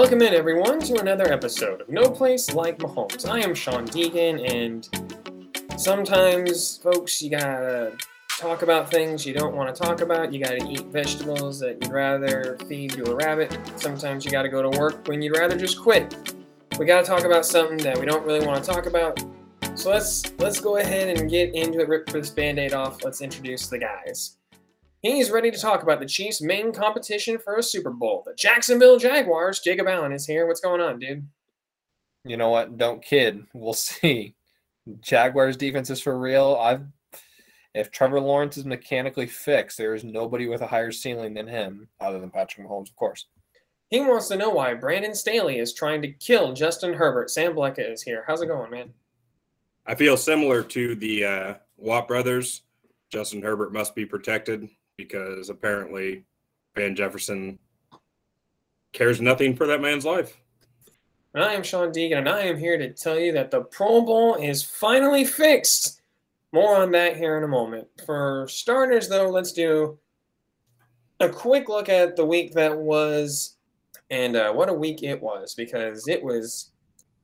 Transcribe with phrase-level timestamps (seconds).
[0.00, 3.28] Welcome in, everyone, to another episode of No Place Like Mahomes.
[3.28, 4.88] I am Sean Deegan, and
[5.78, 7.98] sometimes, folks, you gotta
[8.38, 10.32] talk about things you don't want to talk about.
[10.32, 13.54] You gotta eat vegetables that you'd rather feed to a rabbit.
[13.76, 16.16] Sometimes you gotta go to work when you'd rather just quit.
[16.78, 19.22] We gotta talk about something that we don't really want to talk about.
[19.74, 21.88] So let's let's go ahead and get into it.
[21.88, 23.04] Rip this band-aid off.
[23.04, 24.38] Let's introduce the guys.
[25.02, 28.22] He's ready to talk about the Chiefs' main competition for a Super Bowl.
[28.26, 29.60] The Jacksonville Jaguars.
[29.60, 30.46] Jacob Allen is here.
[30.46, 31.26] What's going on, dude?
[32.24, 32.76] You know what?
[32.76, 33.44] Don't kid.
[33.54, 34.34] We'll see.
[35.00, 36.56] Jaguars defense is for real.
[36.60, 36.82] I've
[37.72, 41.86] if Trevor Lawrence is mechanically fixed, there is nobody with a higher ceiling than him,
[42.00, 43.26] other than Patrick Mahomes, of course.
[43.90, 47.30] He wants to know why Brandon Staley is trying to kill Justin Herbert.
[47.30, 48.24] Sam Blecka is here.
[48.26, 48.92] How's it going, man?
[49.86, 52.62] I feel similar to the uh, Watt brothers.
[53.10, 54.68] Justin Herbert must be protected
[55.06, 56.24] because apparently
[56.76, 57.58] Van Jefferson
[58.92, 60.36] cares nothing for that man's life.
[61.34, 64.34] I am Sean Deegan, and I am here to tell you that the Pro Bowl
[64.34, 66.02] is finally fixed.
[66.52, 67.86] More on that here in a moment.
[68.04, 69.98] For starters, though, let's do
[71.20, 73.56] a quick look at the week that was,
[74.10, 76.72] and uh, what a week it was, because it was,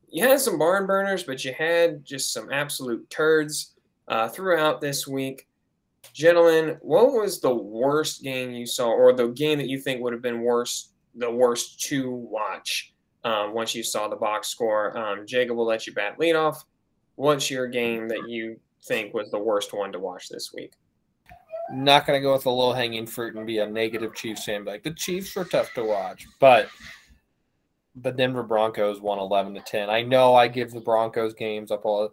[0.08, 3.74] you had some barn burners, but you had just some absolute turds
[4.06, 5.48] uh, throughout this week.
[6.12, 10.12] Gentlemen, what was the worst game you saw, or the game that you think would
[10.12, 12.92] have been worse, the worst to watch
[13.24, 14.96] um, once you saw the box score?
[14.96, 16.64] Um, Jacob will let you bat lead off.
[17.16, 20.74] What's your game that you think was the worst one to watch this week?
[21.72, 24.64] Not going to go with the low hanging fruit and be a negative Chiefs fan.
[24.64, 26.68] Like the Chiefs were tough to watch, but
[28.02, 29.90] the Denver Broncos won 11 to 10.
[29.90, 32.10] I know I give the Broncos games up all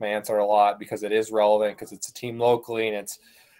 [0.00, 3.18] my answer a lot because it is relevant because it's a team locally and it's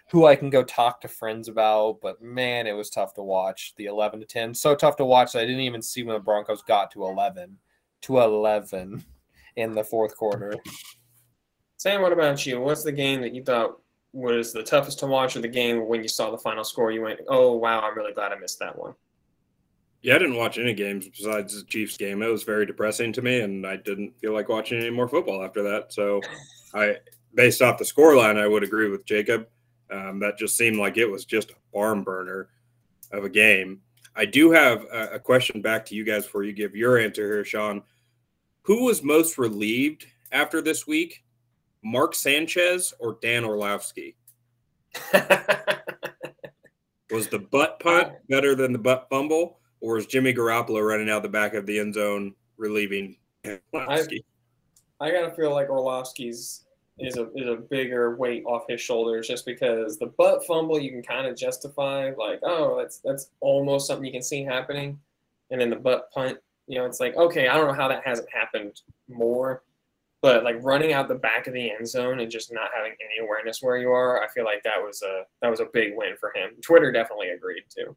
[0.09, 1.99] who I can go talk to friends about.
[2.01, 4.53] But man, it was tough to watch the 11 to 10.
[4.53, 7.57] So tough to watch that I didn't even see when the Broncos got to 11
[8.03, 9.03] to 11
[9.55, 10.53] in the fourth quarter.
[11.77, 12.59] Sam, what about you?
[12.59, 13.81] What's the game that you thought
[14.13, 17.01] was the toughest to watch, or the game when you saw the final score, you
[17.01, 18.95] went, "Oh wow, I'm really glad I missed that one."
[20.01, 22.21] Yeah, I didn't watch any games besides the Chiefs game.
[22.21, 25.43] It was very depressing to me, and I didn't feel like watching any more football
[25.43, 25.91] after that.
[25.91, 26.21] So,
[26.73, 26.97] I,
[27.33, 29.47] based off the scoreline, I would agree with Jacob.
[29.89, 32.49] Um, that just seemed like it was just a barn burner
[33.11, 33.81] of a game.
[34.15, 37.25] I do have a, a question back to you guys before you give your answer
[37.25, 37.81] here, Sean.
[38.63, 41.23] Who was most relieved after this week,
[41.83, 44.17] Mark Sanchez or Dan Orlovsky?
[47.11, 51.23] was the butt punt better than the butt fumble, or is Jimmy Garoppolo running out
[51.23, 53.15] the back of the end zone relieving?
[53.45, 54.07] I,
[54.99, 56.65] I gotta feel like Orlovsky's
[56.99, 60.89] is a is a bigger weight off his shoulders just because the butt fumble you
[60.89, 64.99] can kind of justify like oh that's that's almost something you can see happening,
[65.51, 66.37] and then the butt punt
[66.67, 69.63] you know it's like okay I don't know how that hasn't happened more,
[70.21, 73.25] but like running out the back of the end zone and just not having any
[73.25, 76.15] awareness where you are I feel like that was a that was a big win
[76.19, 76.51] for him.
[76.61, 77.95] Twitter definitely agreed too.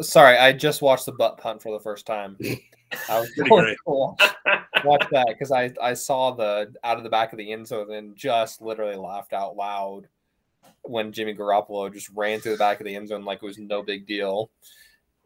[0.00, 2.36] Sorry, I just watched the butt punt for the first time.
[3.08, 3.76] I was Pretty great.
[3.86, 4.22] watch,
[4.84, 7.92] watch that because I I saw the out of the back of the end zone
[7.92, 10.08] and just literally laughed out loud
[10.82, 13.58] when Jimmy Garoppolo just ran through the back of the end zone like it was
[13.58, 14.50] no big deal.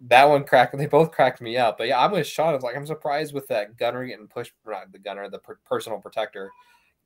[0.08, 0.76] That one cracked.
[0.76, 1.78] They both cracked me up.
[1.78, 2.48] But yeah, I'm with Sean.
[2.48, 4.52] I was like, I'm surprised with that gunner getting pushed.
[4.66, 6.50] Not the gunner, the per- personal protector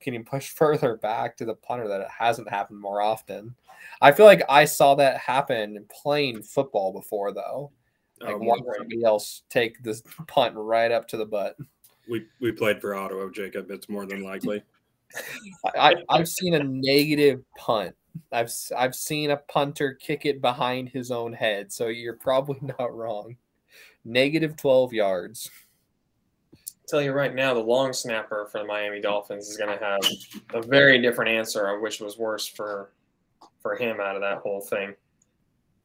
[0.03, 1.87] getting push further back to the punter.
[1.87, 3.55] That it hasn't happened more often.
[4.01, 7.71] I feel like I saw that happen playing football before though.
[8.21, 11.55] Like Um, watch somebody else take this punt right up to the butt.
[12.09, 13.69] we we played for Ottawa, Jacob.
[13.69, 14.63] It's more than likely.
[15.75, 17.95] I, I've seen a negative punt.
[18.31, 21.71] I've I've seen a punter kick it behind his own head.
[21.71, 23.37] So you're probably not wrong.
[24.05, 25.51] Negative 12 yards.
[26.87, 29.99] Tell you right now, the long snapper for the Miami Dolphins is going to have
[30.53, 32.93] a very different answer of which was worse for
[33.61, 34.93] for him out of that whole thing.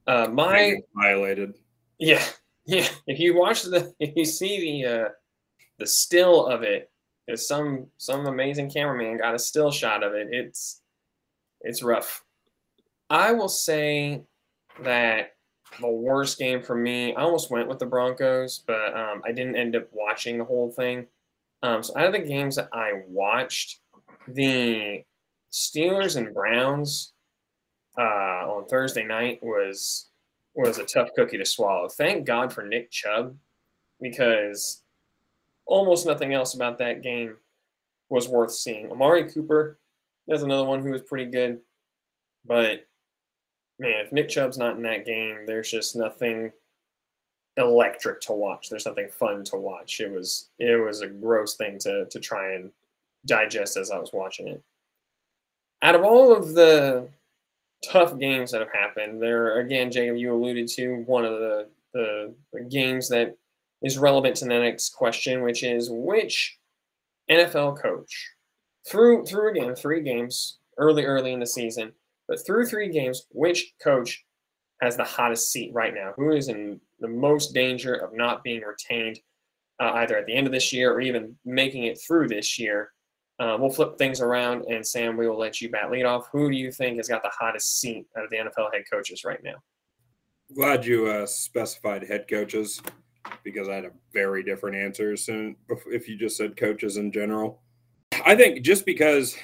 [0.07, 1.55] Uh, my violated.
[1.99, 2.25] yeah
[2.67, 2.89] yeah.
[3.07, 5.09] If you watch the if you see the uh,
[5.79, 6.91] the still of it,
[7.27, 10.29] there's some some amazing cameraman got a still shot of it.
[10.31, 10.81] It's
[11.61, 12.25] it's rough.
[13.11, 14.23] I will say
[14.83, 15.33] that
[15.81, 19.57] the worst game for me, I almost went with the Broncos, but um, I didn't
[19.57, 21.07] end up watching the whole thing.
[21.63, 23.81] Um, so out of the games that I watched,
[24.29, 25.05] the
[25.53, 27.13] Steelers and Browns
[27.99, 30.09] uh, on Thursday night was
[30.55, 31.89] was a tough cookie to swallow.
[31.89, 33.37] Thank God for Nick Chubb
[34.01, 34.83] because
[35.65, 37.37] almost nothing else about that game
[38.11, 38.91] was worth seeing.
[38.91, 39.79] Amari Cooper,
[40.27, 41.61] there's another one who was pretty good,
[42.45, 42.87] but
[43.83, 46.53] man, if Nick Chubb's not in that game, there's just nothing
[47.57, 48.69] electric to watch.
[48.71, 50.01] There's nothing fun to watch.
[50.01, 52.71] It was it was a gross thing to to try and
[53.27, 54.63] digest as I was watching it.
[55.83, 57.09] Out of all of the
[57.85, 62.35] tough games that have happened, there again, Jacob, you alluded to one of the the,
[62.53, 63.37] the games that
[63.83, 66.59] is relevant to the next question, which is which
[67.31, 68.31] NFL coach
[68.89, 71.93] through through again three games early early in the season,
[72.33, 74.25] but through three games, which coach
[74.81, 76.15] has the hottest seat right now?
[76.17, 79.21] Who is in the most danger of not being retained
[79.79, 82.91] uh, either at the end of this year or even making it through this year?
[83.39, 86.27] Uh, we'll flip things around, and Sam, we will let you bat lead off.
[86.33, 89.25] Who do you think has got the hottest seat out of the NFL head coaches
[89.25, 89.57] right now?
[90.55, 92.81] Glad you uh, specified head coaches
[93.45, 95.55] because I had a very different answer and
[95.89, 97.61] if you just said coaches in general.
[98.25, 99.37] I think just because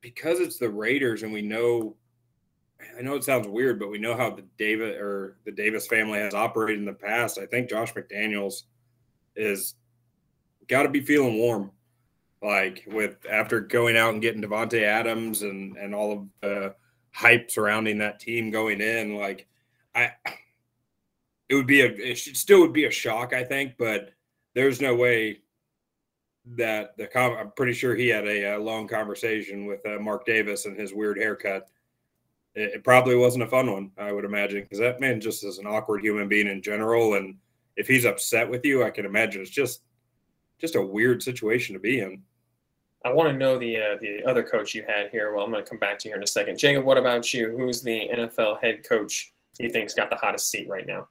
[0.00, 1.96] because it's the Raiders and we know
[2.98, 6.18] I know it sounds weird, but we know how the Davis or the Davis family
[6.18, 7.38] has operated in the past.
[7.38, 8.62] I think Josh McDaniels
[9.36, 9.74] is
[10.68, 11.70] got to be feeling warm,
[12.42, 16.74] like with after going out and getting Davante Adams and and all of the
[17.12, 19.16] hype surrounding that team going in.
[19.16, 19.46] Like
[19.94, 20.12] I,
[21.48, 24.10] it would be a it still would be a shock, I think, but
[24.54, 25.40] there's no way
[26.56, 30.66] that the I'm pretty sure he had a, a long conversation with uh, Mark Davis
[30.66, 31.68] and his weird haircut
[32.60, 35.58] it, it probably wasn't a fun one, I would imagine, because that man just is
[35.58, 37.14] an awkward human being in general.
[37.14, 37.36] And
[37.76, 39.82] if he's upset with you, I can imagine it's just
[40.58, 42.22] just a weird situation to be in.
[43.02, 45.34] I want to know the uh, the other coach you had here.
[45.34, 46.58] Well, I'm going to come back to you in a second.
[46.58, 47.56] Jacob, what about you?
[47.56, 51.08] Who's the NFL head coach you think's got the hottest seat right now?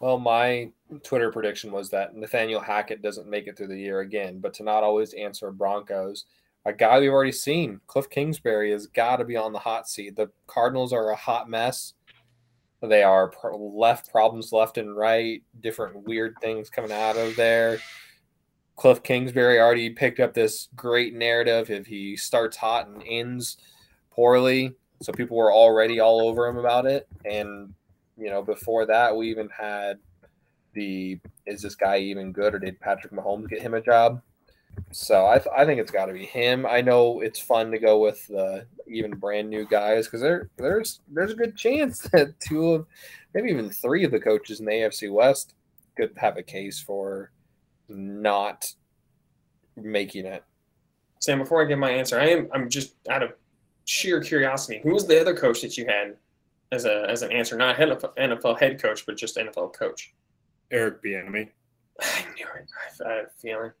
[0.00, 0.70] Well, my
[1.04, 4.64] Twitter prediction was that Nathaniel Hackett doesn't make it through the year again, but to
[4.64, 6.24] not always answer Broncos
[6.64, 10.16] a guy we've already seen, Cliff Kingsbury, has got to be on the hot seat.
[10.16, 11.94] The Cardinals are a hot mess.
[12.80, 17.78] They are left problems left and right, different weird things coming out of there.
[18.76, 23.58] Cliff Kingsbury already picked up this great narrative if he starts hot and ends
[24.10, 24.74] poorly.
[25.00, 27.06] So people were already all over him about it.
[27.24, 27.74] And,
[28.16, 29.98] you know, before that, we even had
[30.74, 34.22] the is this guy even good or did Patrick Mahomes get him a job?
[34.92, 36.66] So I, th- I think it's got to be him.
[36.66, 41.00] I know it's fun to go with the even brand new guys because there there's
[41.08, 42.86] there's a good chance that two of
[43.34, 45.54] maybe even three of the coaches in the AFC West
[45.96, 47.32] could have a case for
[47.88, 48.72] not
[49.76, 50.44] making it.
[51.20, 53.32] Sam, before I give my answer, I am I'm just out of
[53.84, 54.80] sheer curiosity.
[54.82, 56.16] Who was the other coach that you had
[56.70, 57.56] as a as an answer?
[57.56, 60.12] Not NFL head coach, but just NFL coach.
[60.70, 61.48] Eric Bieniemy.
[62.00, 62.68] I knew it.
[63.06, 63.72] I had a feeling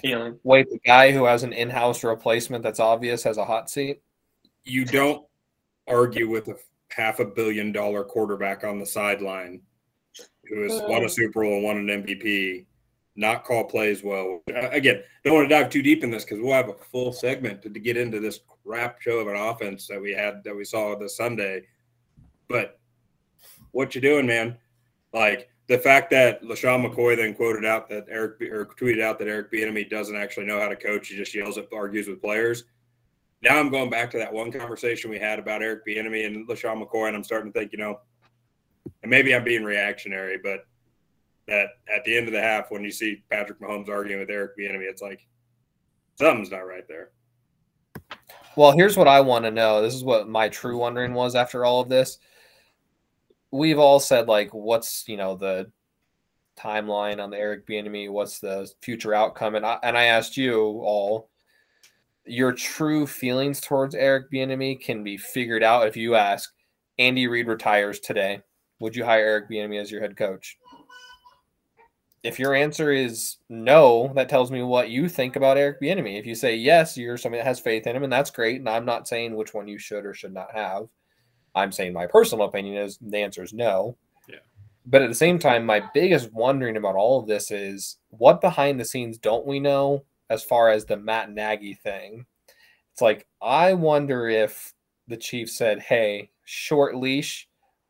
[0.00, 0.38] feeling.
[0.42, 4.00] Wait, the guy who has an in-house replacement that's obvious has a hot seat.
[4.64, 5.24] You don't
[5.86, 6.56] argue with a
[6.90, 9.60] half a billion dollar quarterback on the sideline
[10.48, 11.08] who has won a hmm.
[11.08, 12.66] Super Bowl and won an MVP,
[13.16, 14.42] not call plays well.
[14.50, 17.12] Uh, again, don't want to dive too deep in this because we'll have a full
[17.12, 20.54] segment to, to get into this crap show of an offense that we had that
[20.54, 21.62] we saw this Sunday.
[22.48, 22.78] But
[23.72, 24.56] what you doing, man?
[25.12, 29.28] Like the fact that LeSean McCoy then quoted out that Eric or tweeted out that
[29.28, 32.64] Eric Bieniemy doesn't actually know how to coach, he just yells at argues with players.
[33.42, 36.82] Now I'm going back to that one conversation we had about Eric Bieniemy and LeSean
[36.82, 38.00] McCoy, and I'm starting to think, you know,
[39.02, 40.66] and maybe I'm being reactionary, but
[41.48, 44.56] that at the end of the half, when you see Patrick Mahomes arguing with Eric
[44.58, 45.26] Bieniemy, it's like
[46.16, 47.10] something's not right there.
[48.56, 49.82] Well, here's what I want to know.
[49.82, 52.18] This is what my true wondering was after all of this
[53.50, 55.70] we've all said like what's you know the
[56.58, 60.60] timeline on the Eric Bieniemy, what's the future outcome, and I and I asked you
[60.60, 61.30] all
[62.26, 66.52] your true feelings towards Eric Bieniemy can be figured out if you ask
[66.98, 68.40] Andy Reid retires today.
[68.80, 70.58] Would you hire Eric Bieniemy as your head coach?
[72.22, 76.18] If your answer is no, that tells me what you think about Eric Bieniemy.
[76.18, 78.56] If you say yes, you're somebody that has faith in him, and that's great.
[78.56, 80.88] And I'm not saying which one you should or should not have.
[81.56, 83.96] I'm saying my personal opinion is the answer is no.
[84.28, 84.36] Yeah.
[84.84, 88.78] But at the same time, my biggest wondering about all of this is what behind
[88.78, 92.26] the scenes don't we know as far as the Matt Nagy thing?
[92.92, 94.74] It's like I wonder if
[95.08, 97.48] the chief said, "Hey, short leash,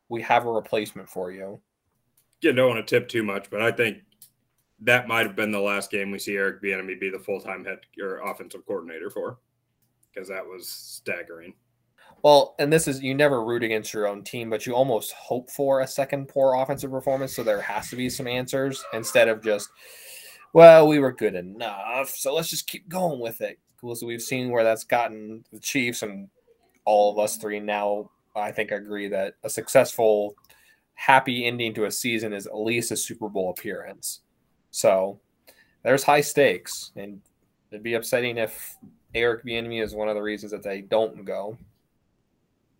[0.09, 1.61] we have a replacement for you."
[2.41, 3.97] Yeah, don't want to tip too much, but I think
[4.79, 7.65] that might have been the last game we see Eric Bieniemy be the full time
[7.65, 9.39] head or offensive coordinator for,
[10.13, 11.53] because that was staggering.
[12.23, 15.49] Well, and this is you never root against your own team, but you almost hope
[15.51, 17.35] for a second poor offensive performance.
[17.35, 19.69] So there has to be some answers instead of just,
[20.53, 22.09] well, we were good enough.
[22.09, 23.59] So let's just keep going with it.
[23.79, 26.29] Because we've seen where that's gotten the Chiefs and
[26.83, 30.35] all of us three now, I think, agree that a successful
[30.95, 34.21] happy ending to a season is at least a Super Bowl appearance.
[34.71, 35.19] So
[35.83, 37.21] there's high stakes, and
[37.69, 38.75] it'd be upsetting if
[39.13, 41.55] Eric Bieniemy is one of the reasons that they don't go.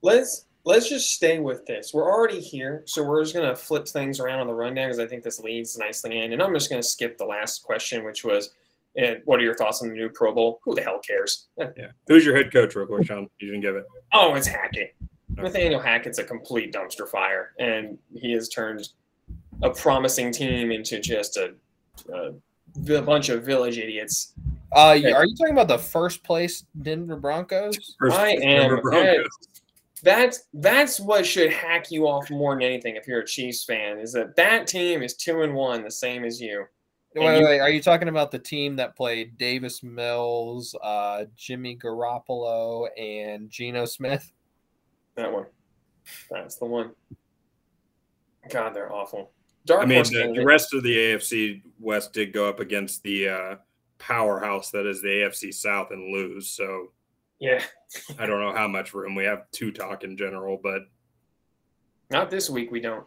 [0.07, 1.93] Let's let's just stay with this.
[1.93, 5.05] We're already here, so we're just gonna flip things around on the rundown because I
[5.05, 6.31] think this leads nicely in.
[6.31, 8.51] And I'm just gonna skip the last question, which was,
[8.95, 10.61] and what are your thoughts on the new Pro Bowl?
[10.63, 11.47] Who the hell cares?
[11.57, 11.87] Yeah.
[12.07, 13.27] Who's your head coach, real quick, Sean?
[13.39, 13.83] You didn't give it.
[14.13, 14.95] Oh, it's Hackett.
[15.35, 18.87] Nathaniel Hackett's a complete dumpster fire, and he has turned
[19.61, 21.53] a promising team into just a,
[22.13, 24.33] a, a bunch of village idiots.
[24.73, 27.95] Uh, are you talking about the first place Denver Broncos?
[27.99, 28.79] First I am.
[28.81, 29.27] Broncos.
[30.03, 32.95] That's that's what should hack you off more than anything.
[32.95, 36.23] If you're a Chiefs fan, is that that team is two and one, the same
[36.23, 36.65] as you.
[37.15, 41.75] Wait, wait, wait, Are you talking about the team that played Davis Mills, uh, Jimmy
[41.75, 44.31] Garoppolo, and Geno Smith?
[45.15, 45.45] That one.
[46.29, 46.91] That's the one.
[48.49, 49.31] God, they're awful.
[49.65, 53.27] Dark I mean, the, the, rest of the AFC West did go up against the
[53.27, 53.55] uh,
[53.97, 56.49] powerhouse that is the AFC South and lose.
[56.49, 56.91] So,
[57.39, 57.63] yeah,
[58.17, 60.83] I don't know how much room we have to talk in general, but
[62.09, 62.71] not this week.
[62.71, 63.05] We don't.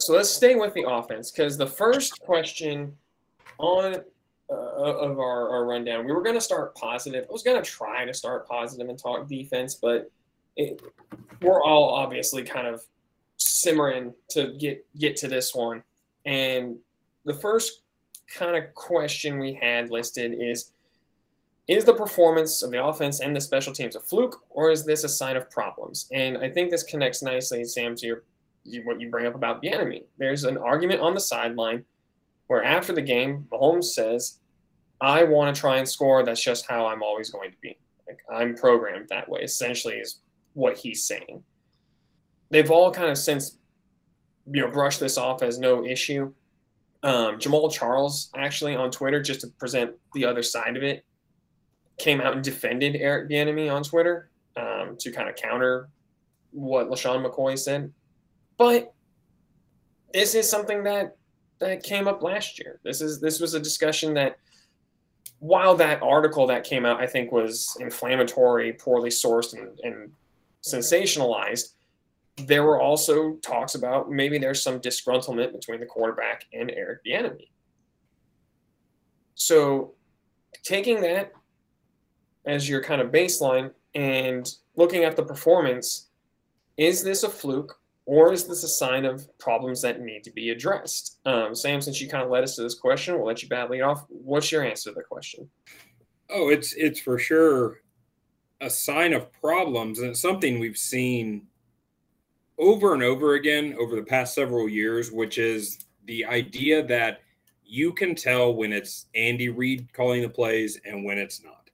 [0.00, 2.96] So let's stay with the offense because the first question
[3.58, 3.96] on
[4.50, 7.26] uh, of our, our rundown, we were going to start positive.
[7.28, 10.10] I was going to try to start positive and talk defense, but
[10.56, 10.80] it,
[11.42, 12.82] we're all obviously kind of
[13.36, 15.82] simmering to get get to this one.
[16.24, 16.76] And
[17.24, 17.82] the first
[18.34, 20.72] kind of question we had listed is
[21.68, 25.04] is the performance of the offense and the special teams a fluke or is this
[25.04, 26.08] a sign of problems?
[26.12, 28.22] And I think this connects nicely, Sam, to your
[28.84, 30.04] what you bring up about the enemy.
[30.18, 31.84] There's an argument on the sideline
[32.48, 34.40] where after the game, Mahomes says,
[35.00, 36.24] I want to try and score.
[36.24, 37.78] That's just how I'm always going to be.
[38.06, 40.20] Like I'm programmed that way, essentially, is
[40.54, 41.42] what he's saying.
[42.50, 43.58] They've all kind of since
[44.50, 46.32] you know brushed this off as no issue.
[47.02, 51.04] Um, Jamaal Charles actually on Twitter just to present the other side of it
[51.98, 55.88] came out and defended Eric Bieniemy on Twitter um, to kind of counter
[56.50, 57.92] what LeSean McCoy said.
[58.56, 58.92] But
[60.12, 61.16] this is something that
[61.60, 62.80] that came up last year.
[62.84, 64.38] This is this was a discussion that
[65.40, 70.12] while that article that came out I think was inflammatory, poorly sourced, and, and
[70.62, 71.74] sensationalized,
[72.46, 77.48] there were also talks about maybe there's some disgruntlement between the quarterback and Eric Bieniemy.
[79.34, 79.94] So,
[80.64, 81.32] taking that
[82.48, 86.08] as your kind of baseline and looking at the performance,
[86.76, 90.50] is this a fluke or is this a sign of problems that need to be
[90.50, 91.18] addressed?
[91.26, 93.70] Um, Sam, since you kind of led us to this question, we'll let you bat
[93.70, 94.06] lead off.
[94.08, 95.48] What's your answer to the question?
[96.30, 97.80] Oh, it's it's for sure
[98.60, 101.46] a sign of problems, and it's something we've seen
[102.58, 107.20] over and over again over the past several years, which is the idea that
[107.64, 111.67] you can tell when it's Andy Reid calling the plays and when it's not.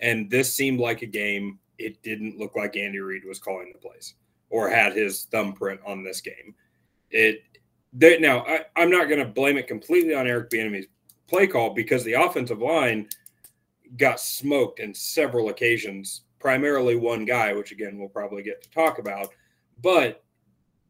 [0.00, 1.58] And this seemed like a game.
[1.78, 4.14] It didn't look like Andy Reid was calling the plays
[4.50, 6.54] or had his thumbprint on this game.
[7.10, 7.42] It
[7.92, 10.86] they, now I, I'm not going to blame it completely on Eric Bieniemy's
[11.26, 13.08] play call because the offensive line
[13.96, 18.98] got smoked in several occasions, primarily one guy, which again we'll probably get to talk
[18.98, 19.28] about.
[19.82, 20.24] But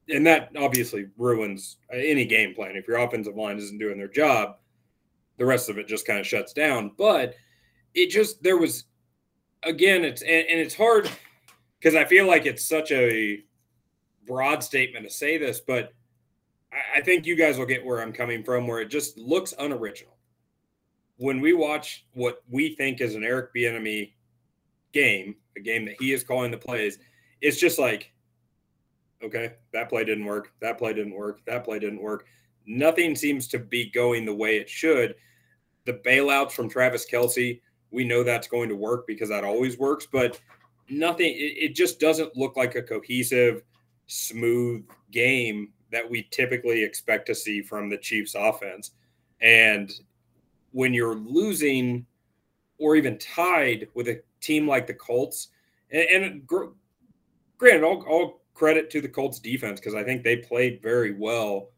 [0.08, 2.76] and that obviously ruins any game plan.
[2.76, 4.56] If your offensive line isn't doing their job,
[5.38, 6.92] the rest of it just kind of shuts down.
[6.98, 7.34] But
[7.94, 8.84] it just there was
[9.62, 11.10] again, it's and, and it's hard
[11.78, 13.42] because I feel like it's such a
[14.26, 15.92] broad statement to say this, but
[16.72, 19.54] I, I think you guys will get where I'm coming from, where it just looks
[19.58, 20.16] unoriginal
[21.20, 24.12] when we watch what we think is an Eric Bieniemy
[24.94, 26.98] game, a game that he is calling the plays,
[27.42, 28.10] it's just like,
[29.22, 32.24] okay, that play didn't work, that play didn't work, that play didn't work.
[32.66, 35.14] Nothing seems to be going the way it should.
[35.84, 40.06] The bailouts from Travis Kelce, we know that's going to work because that always works,
[40.10, 40.40] but
[40.88, 43.62] nothing, it, it just doesn't look like a cohesive,
[44.06, 48.92] smooth game that we typically expect to see from the Chiefs offense.
[49.40, 49.92] And
[50.72, 52.06] when you're losing
[52.78, 55.48] or even tied with a team like the Colts,
[55.90, 56.72] and, and gr-
[57.58, 61.70] granted, all, all credit to the Colts defense because I think they played very well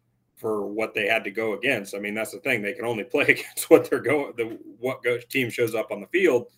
[0.43, 1.95] for what they had to go against.
[1.95, 5.03] I mean, that's the thing; they can only play against what they're going, the what
[5.03, 6.49] go, team shows up on the field.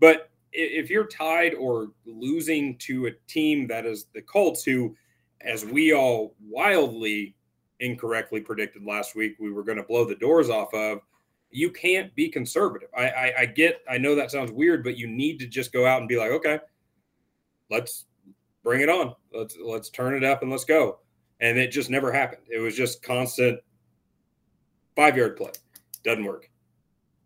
[0.00, 4.96] But if you're tied or losing to a team that is the Colts, who,
[5.42, 7.36] as we all wildly
[7.80, 11.00] incorrectly predicted last week, we were going to blow the doors off of
[11.50, 12.88] you can't be conservative.
[12.96, 15.86] I, I, I get, I know that sounds weird, but you need to just go
[15.86, 16.60] out and be like, okay,
[17.70, 18.06] let's
[18.62, 19.14] bring it on.
[19.32, 20.98] Let's let's turn it up and let's go.
[21.40, 22.42] And it just never happened.
[22.48, 23.60] It was just constant
[24.96, 25.52] five yard play,
[26.04, 26.50] doesn't work.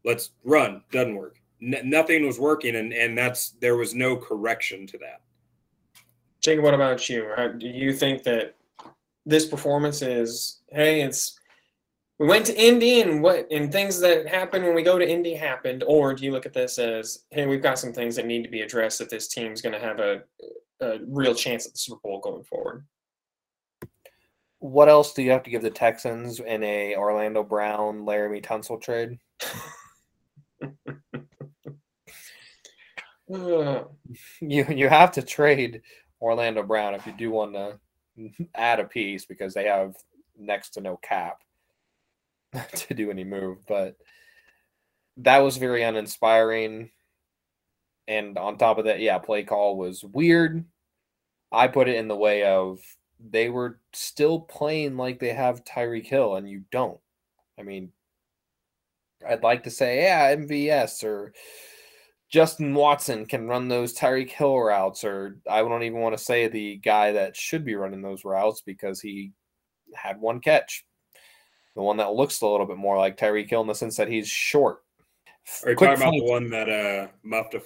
[0.04, 1.40] Let's run, doesn't work.
[1.62, 5.23] N- nothing was working, and and that's there was no correction to that.
[6.40, 7.33] Jacob, what about you?
[7.59, 8.57] Do you think that
[9.25, 11.38] this performance is hey, it's
[12.19, 15.35] we went to Indy and what and things that happen when we go to Indy
[15.35, 18.42] happened, or do you look at this as hey, we've got some things that need
[18.42, 20.23] to be addressed if this team's going to have a,
[20.81, 22.85] a real chance at the Super Bowl going forward?
[24.62, 28.81] What else do you have to give the Texans in a Orlando Brown Laremy Tunsil
[28.81, 29.19] trade?
[34.40, 35.83] you you have to trade
[36.21, 37.76] Orlando Brown if you do want to
[38.54, 39.97] add a piece because they have
[40.38, 41.38] next to no cap
[42.76, 43.66] to do any move.
[43.66, 43.97] But
[45.16, 46.92] that was very uninspiring.
[48.07, 50.64] And on top of that, yeah, play call was weird.
[51.50, 52.78] I put it in the way of
[53.31, 56.99] they were still playing like they have Tyreek Hill, and you don't.
[57.59, 57.93] I mean,
[59.26, 61.33] I'd like to say, yeah, MVS or
[62.29, 66.49] Justin Watson can run those Tyreek Hill routes, or I don't even want to say
[66.49, 69.33] the guy that should be running those routes because he
[69.95, 70.85] had one catch.
[71.75, 74.09] The one that looks a little bit more like Tyreek Hill in the sense that
[74.09, 74.79] he's short.
[75.64, 77.61] Are you Quick talking about the one that uh, muffed a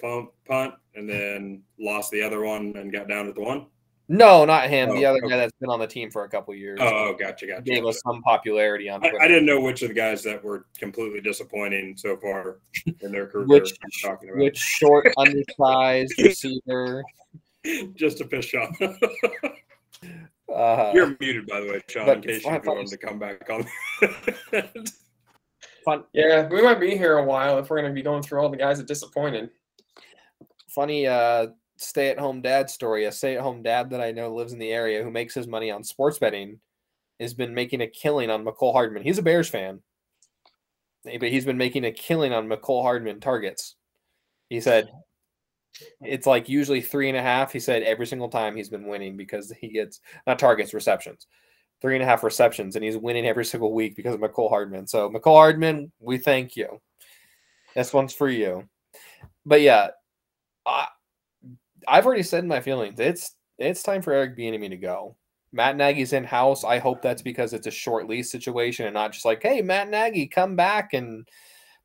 [0.45, 3.67] punt and then lost the other one and got down at the one?
[4.09, 4.89] No, not him.
[4.89, 5.29] Oh, the other okay.
[5.29, 6.79] guy that's been on the team for a couple years.
[6.81, 7.61] Oh, gotcha, gotcha.
[7.61, 9.05] Gave us some popularity on.
[9.05, 12.59] I, I, didn't know which of the guys that were completely disappointing so far
[13.01, 13.47] in their career.
[13.47, 14.41] which, talking about.
[14.41, 17.03] which short, undersized receiver?
[17.95, 18.81] Just a piss off.
[20.55, 22.07] uh, You're muted, by the way, Sean.
[22.09, 23.65] In case you wanted to come back on.
[25.87, 26.03] fun.
[26.13, 28.49] Yeah, we might be here a while if we're going to be going through all
[28.49, 29.49] the guys that disappointed.
[30.69, 31.07] Funny.
[31.07, 31.47] uh
[31.77, 33.05] stay at home dad story.
[33.05, 35.47] A stay at home dad that I know lives in the area who makes his
[35.47, 36.59] money on sports betting
[37.19, 39.03] has been making a killing on Mecole Hardman.
[39.03, 39.81] He's a Bears fan,
[41.03, 43.75] but he's been making a killing on Mecole Hardman targets.
[44.49, 44.89] He said
[46.01, 47.51] it's like usually three and a half.
[47.51, 51.27] He said every single time he's been winning because he gets not targets, receptions.
[51.79, 54.87] Three and a half receptions, and he's winning every single week because of Mecole Hardman.
[54.87, 56.81] So, Mecole Hardman, we thank you.
[57.75, 58.67] This one's for you.
[59.45, 59.89] But yeah,
[60.65, 60.87] I,
[61.87, 62.99] I've already said my feelings.
[62.99, 65.15] It's it's time for Eric Bieniemy to go.
[65.51, 66.63] Matt Nagy's in house.
[66.63, 69.89] I hope that's because it's a short lease situation and not just like, hey, Matt
[69.89, 71.27] Nagy, come back and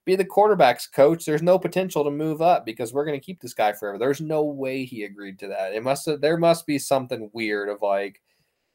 [0.05, 1.25] be the quarterback's coach.
[1.25, 3.99] There's no potential to move up because we're going to keep this guy forever.
[3.99, 5.75] There's no way he agreed to that.
[5.75, 8.21] It must there must be something weird of like,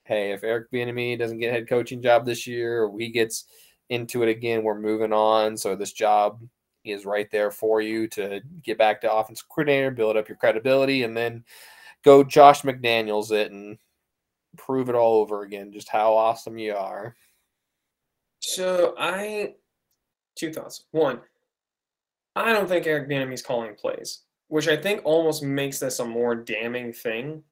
[0.06, 3.46] hey, if Eric Bieniemy doesn't get head coaching job this year or he gets
[3.90, 5.58] into it again, we're moving on.
[5.58, 6.40] So this job
[6.84, 11.04] is right there for you to get back to offense coordinator, build up your credibility,
[11.04, 11.44] and then
[12.04, 13.78] go Josh McDaniels it and
[14.58, 17.16] prove it all over again, just how awesome you are.
[18.40, 19.56] So I
[20.36, 20.86] two thoughts.
[20.92, 21.20] One,
[22.36, 26.36] I don't think Eric Bieniemy's calling plays, which I think almost makes this a more
[26.36, 27.44] damning thing.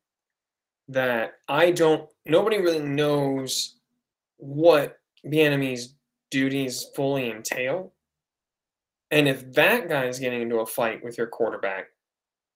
[0.87, 2.07] That I don't.
[2.25, 3.77] Nobody really knows
[4.37, 5.95] what Bieniemy's
[6.29, 7.91] duties fully entail.
[9.11, 11.87] And if that guy is getting into a fight with your quarterback,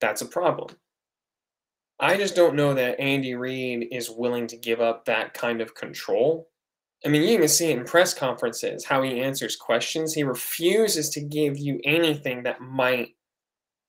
[0.01, 0.75] that's a problem.
[1.99, 5.75] I just don't know that Andy Reid is willing to give up that kind of
[5.75, 6.49] control.
[7.05, 10.13] I mean, you even see it in press conferences how he answers questions.
[10.13, 13.15] He refuses to give you anything that might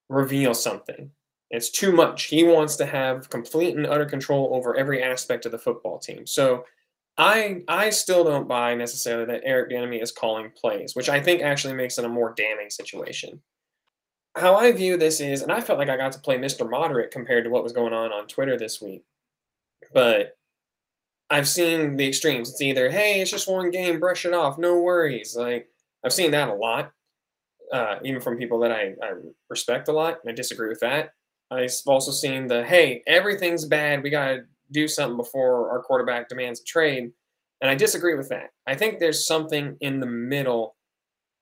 [0.09, 1.11] reveal something.
[1.51, 2.25] It's too much.
[2.25, 6.27] He wants to have complete and utter control over every aspect of the football team.
[6.27, 6.64] So
[7.20, 11.42] I I still don't buy necessarily that Eric Bieniemy is calling plays, which I think
[11.42, 13.42] actually makes it a more damning situation.
[14.37, 16.68] How I view this is, and I felt like I got to play Mr.
[16.68, 19.04] Moderate compared to what was going on on Twitter this week,
[19.92, 20.38] but
[21.28, 22.50] I've seen the extremes.
[22.50, 25.37] It's either hey, it's just one game, brush it off, no worries.
[25.37, 25.68] Like
[26.02, 26.90] I've seen that a lot,
[27.70, 29.12] uh, even from people that I, I
[29.50, 30.20] respect a lot.
[30.22, 31.12] And I disagree with that.
[31.50, 34.02] I've also seen the hey, everything's bad.
[34.02, 37.11] We gotta do something before our quarterback demands a trade.
[37.61, 38.50] And I disagree with that.
[38.66, 40.76] I think there's something in the middle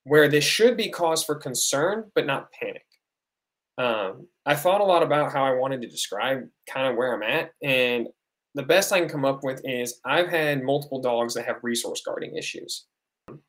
[0.04, 2.84] where this should be cause for concern, but not panic.
[3.76, 7.22] Um, I thought a lot about how I wanted to describe kind of where I'm
[7.22, 7.50] at.
[7.62, 8.08] And
[8.54, 12.02] the best I can come up with is I've had multiple dogs that have resource
[12.04, 12.86] guarding issues.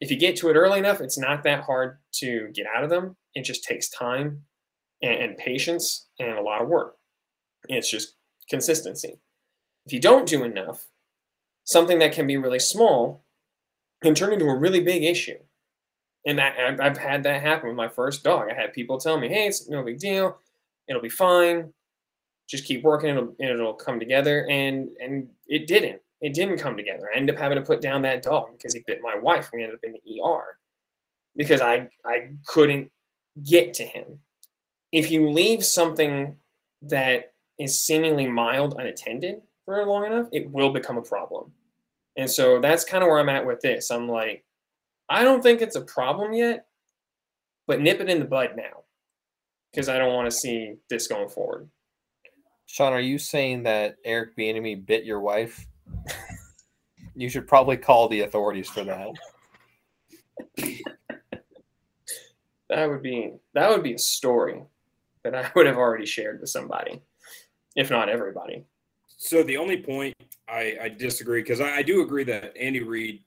[0.02, 2.90] If you get to it early enough, it's not that hard to get out of
[2.90, 3.16] them.
[3.34, 4.44] It just takes time
[5.02, 6.96] and, and patience and a lot of work.
[7.70, 8.16] It's just
[8.50, 9.20] consistency.
[9.90, 10.86] If you don't do enough,
[11.64, 13.24] something that can be really small
[14.04, 15.40] can turn into a really big issue.
[16.28, 18.50] And I, I've had that happen with my first dog.
[18.52, 20.38] I had people tell me, hey, it's no big deal.
[20.88, 21.74] It'll be fine.
[22.48, 24.46] Just keep working and it'll, it'll come together.
[24.48, 26.00] And, and it didn't.
[26.22, 27.10] it didn't come together.
[27.12, 29.50] I ended up having to put down that dog because he bit my wife.
[29.52, 30.56] And we ended up in the ER
[31.36, 32.92] because I I couldn't
[33.44, 34.20] get to him.
[34.92, 36.36] If you leave something
[36.84, 41.52] that is seemingly mild unattended for long enough, it will become a problem.
[42.18, 43.92] And so that's kind of where I'm at with this.
[43.92, 44.44] I'm like,
[45.10, 46.66] I don't think it's a problem yet,
[47.68, 48.84] but nip it in the bud now
[49.72, 51.70] because I don't want to see this going forward.
[52.66, 55.68] Sean, are you saying that Eric Bieniemy bit your wife?
[57.16, 59.10] you should probably call the authorities for that.
[62.70, 64.64] that would be that would be a story
[65.24, 67.04] that I would have already shared with somebody,
[67.76, 68.66] if not everybody.
[69.22, 70.16] So the only point
[70.48, 73.22] I, I disagree because I, I do agree that Andy Reid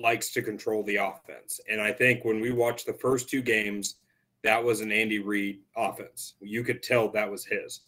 [0.00, 3.96] likes to control the offense, and I think when we watched the first two games,
[4.42, 6.34] that was an Andy Reid offense.
[6.40, 7.80] You could tell that was his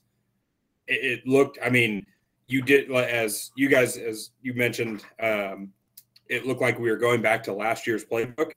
[0.88, 1.58] it, it looked.
[1.64, 2.04] I mean,
[2.46, 5.04] you did as you guys as you mentioned.
[5.22, 5.72] Um,
[6.28, 8.52] it looked like we were going back to last year's playbook.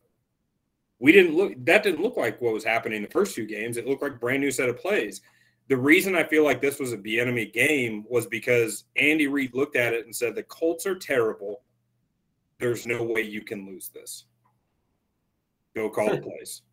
[1.00, 1.54] We didn't look.
[1.66, 3.78] That didn't look like what was happening in the first two games.
[3.78, 5.22] It looked like brand new set of plays.
[5.72, 9.78] The reason I feel like this was a enemy game was because Andy Reid looked
[9.78, 11.62] at it and said the Colts are terrible.
[12.60, 14.26] There's no way you can lose this.
[15.74, 16.64] Go call the plays.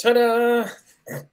[0.00, 0.68] Ta-da!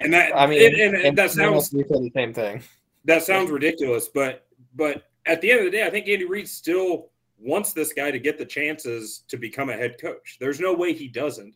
[0.00, 2.62] And that I mean, and, and, and that sounds the same thing
[3.04, 6.48] that sounds ridiculous, but but at the end of the day, I think Andy Reid
[6.48, 10.38] still wants this guy to get the chances to become a head coach.
[10.40, 11.54] There's no way he doesn't.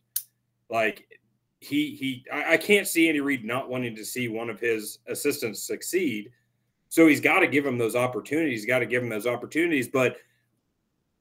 [0.69, 1.07] Like
[1.63, 4.99] he he I, I can't see Andy Reid not wanting to see one of his
[5.07, 6.31] assistants succeed.
[6.89, 8.61] So he's got to give him those opportunities.
[8.61, 9.87] He's got to give him those opportunities.
[9.87, 10.17] But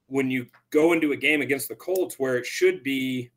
[0.08, 3.30] when you go into a game against the Colts where it should be,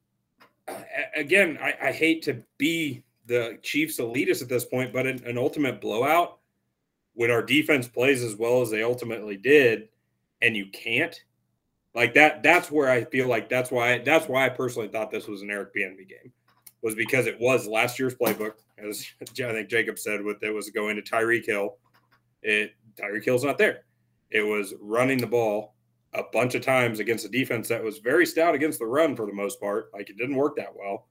[1.15, 5.37] again, I, I hate to be the Chiefs' elitist at this point, but an, an
[5.37, 6.39] ultimate blowout
[7.13, 9.87] when our defense plays as well as they ultimately did,
[10.41, 11.23] and you can't,
[11.93, 15.27] like that, that's where I feel like that's why that's why I personally thought this
[15.27, 16.33] was an Eric Bieniemy game,
[16.85, 20.69] was because it was last year's playbook, as I think Jacob said, with it was
[20.69, 21.77] going to Tyreek Hill.
[22.43, 23.85] It Tyreek Hill's not there.
[24.29, 25.73] It was running the ball
[26.13, 29.25] a bunch of times against a defense that was very stout against the run for
[29.25, 29.89] the most part.
[29.93, 31.07] Like it didn't work that well.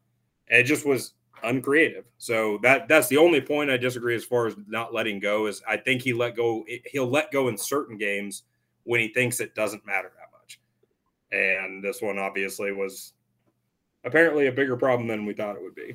[0.46, 2.04] It just was uncreative.
[2.18, 5.60] So that that's the only point I disagree as far as not letting go is
[5.68, 8.44] I think he let go he'll let go in certain games
[8.84, 10.60] when he thinks it doesn't matter that much.
[11.32, 13.13] And this one obviously was
[14.05, 15.95] apparently a bigger problem than we thought it would be.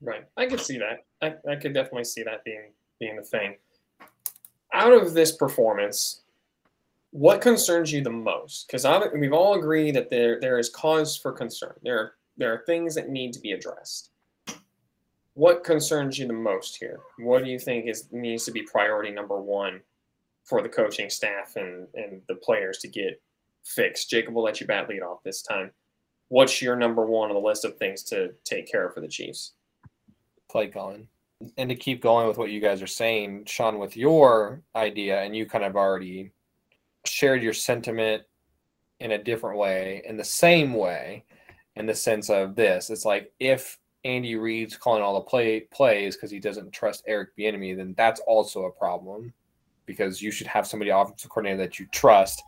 [0.00, 0.24] Right.
[0.36, 1.04] I could see that.
[1.22, 3.56] I, I could definitely see that being being the thing.
[4.74, 6.22] Out of this performance,
[7.10, 8.66] what concerns you the most?
[8.66, 11.74] Because we've all agreed that there there is cause for concern.
[11.82, 14.10] There there are things that need to be addressed.
[15.34, 17.00] What concerns you the most here?
[17.18, 19.80] What do you think is needs to be priority number one
[20.44, 23.20] for the coaching staff and, and the players to get
[23.64, 24.10] fixed?
[24.10, 25.70] Jacob will let you bat lead off this time.
[26.32, 29.06] What's your number one on the list of things to take care of for the
[29.06, 29.52] Chiefs?
[30.50, 31.06] Play calling.
[31.58, 35.36] And to keep going with what you guys are saying, Sean, with your idea, and
[35.36, 36.30] you kind of already
[37.04, 38.22] shared your sentiment
[38.98, 41.26] in a different way, in the same way
[41.76, 42.88] in the sense of this.
[42.88, 47.36] It's like if Andy Reid's calling all the play plays because he doesn't trust Eric
[47.36, 49.34] Bieniemy, then that's also a problem
[49.84, 52.42] because you should have somebody offensive coordinator that you trust,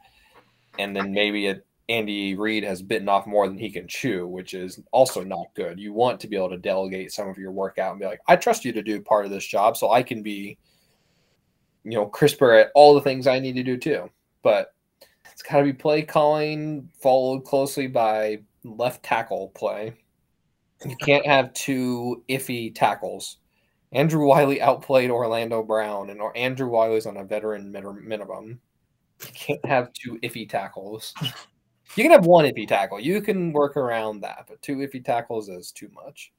[0.79, 4.55] and then maybe it, Andy Reid has bitten off more than he can chew, which
[4.55, 5.79] is also not good.
[5.79, 8.21] You want to be able to delegate some of your work out and be like,
[8.27, 10.57] I trust you to do part of this job, so I can be,
[11.85, 14.09] you know, crisper at all the things I need to do too.
[14.43, 14.73] But
[15.31, 19.95] it's got to be play calling followed closely by left tackle play.
[20.87, 23.39] You can't have two iffy tackles.
[23.93, 28.59] Andrew Wylie outplayed Orlando Brown, and Andrew Wylie's on a veteran minimum.
[29.21, 31.15] You can't have two iffy tackles.
[31.97, 32.99] You can have one iffy tackle.
[32.99, 36.33] You can work around that, but two iffy tackles is too much.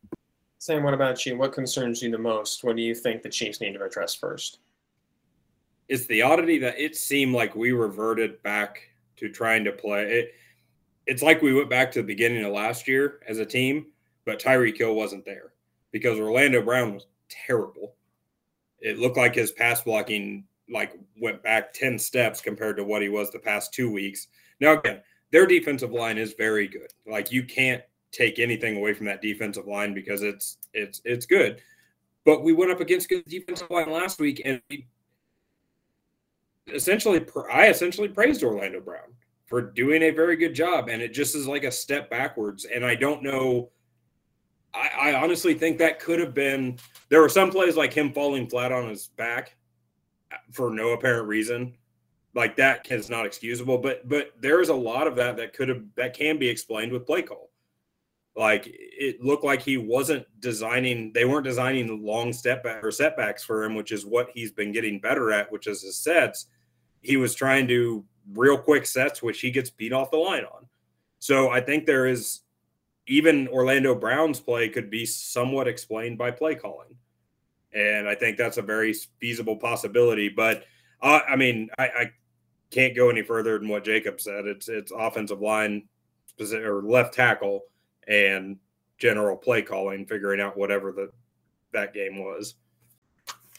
[0.57, 1.37] Sam, what about you?
[1.37, 2.63] What concerns you the most?
[2.63, 4.59] What do you think the Chiefs need to address first?
[5.87, 8.81] It's the oddity that it seemed like we reverted back
[9.17, 10.11] to trying to play.
[10.11, 10.33] It,
[11.05, 13.87] it's like we went back to the beginning of last year as a team,
[14.25, 15.53] but Tyreek Hill wasn't there
[15.91, 17.95] because Orlando Brown was terrible.
[18.79, 23.09] It looked like his pass blocking like went back 10 steps compared to what he
[23.09, 24.27] was the past two weeks.
[24.59, 25.01] Now again,
[25.35, 26.93] their defensive line is very good.
[27.05, 31.61] Like you can't take anything away from that defensive line because it's it's it's good.
[32.23, 34.61] But we went up against good defensive line last week and
[36.73, 37.21] essentially
[37.51, 39.13] I essentially praised Orlando Brown
[39.45, 40.87] for doing a very good job.
[40.87, 42.63] And it just is like a step backwards.
[42.63, 43.71] And I don't know.
[44.73, 46.79] I, I honestly think that could have been.
[47.09, 49.57] There were some plays like him falling flat on his back
[50.53, 51.75] for no apparent reason
[52.35, 53.77] like that is not excusable.
[53.77, 56.91] But but there is a lot of that that could have that can be explained
[56.91, 57.49] with play call.
[58.35, 63.45] Like it looked like he wasn't designing, they weren't designing long step back or setbacks
[63.45, 66.47] for him, which is what he's been getting better at, which is his sets.
[67.01, 70.65] He was trying to real quick sets, which he gets beat off the line on.
[71.19, 72.41] So I think there is
[73.07, 76.97] even Orlando Brown's play could be somewhat explained by play calling.
[77.71, 80.27] And I think that's a very feasible possibility.
[80.27, 80.65] But
[81.01, 82.11] uh, I mean, I, I
[82.71, 84.45] can't go any further than what Jacob said.
[84.45, 85.87] It's it's offensive line
[86.39, 87.63] or left tackle
[88.07, 88.57] and
[88.97, 91.09] general play calling, figuring out whatever the
[91.73, 92.55] that game was.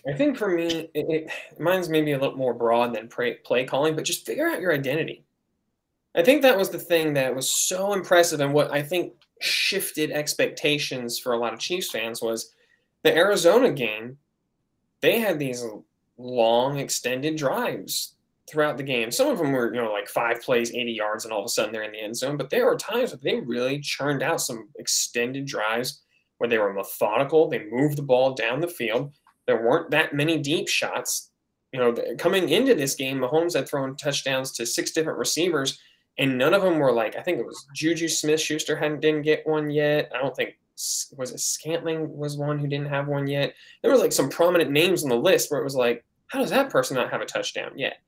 [0.09, 3.65] I think for me, it, it, mine's maybe a little more broad than play, play
[3.65, 5.25] calling, but just figure out your identity.
[6.15, 10.11] I think that was the thing that was so impressive, and what I think shifted
[10.13, 12.55] expectations for a lot of Chiefs fans was
[13.03, 14.17] the Arizona game.
[15.03, 15.65] They had these
[16.17, 18.16] long, extended drives
[18.49, 19.11] throughout the game.
[19.11, 21.49] Some of them were, you know, like five plays, 80 yards, and all of a
[21.49, 22.37] sudden they're in the end zone.
[22.37, 26.03] But there were times where they really churned out some extended drives
[26.39, 27.49] where they were methodical.
[27.49, 29.13] They moved the ball down the field.
[29.47, 31.31] There weren't that many deep shots.
[31.73, 35.79] You know, coming into this game, Mahomes had thrown touchdowns to six different receivers,
[36.19, 39.23] and none of them were like, I think it was Juju Smith Schuster hadn't didn't
[39.23, 40.11] get one yet.
[40.15, 40.55] I don't think
[41.17, 43.55] was it Scantling was one who didn't have one yet.
[43.83, 46.51] There was like some prominent names on the list where it was like, how does
[46.51, 47.99] that person not have a touchdown yet?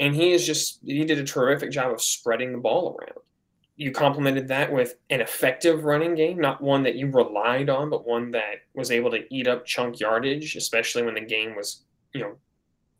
[0.00, 3.18] And he is just, he did a terrific job of spreading the ball around.
[3.76, 8.06] You complemented that with an effective running game, not one that you relied on, but
[8.06, 12.20] one that was able to eat up chunk yardage, especially when the game was, you
[12.20, 12.36] know,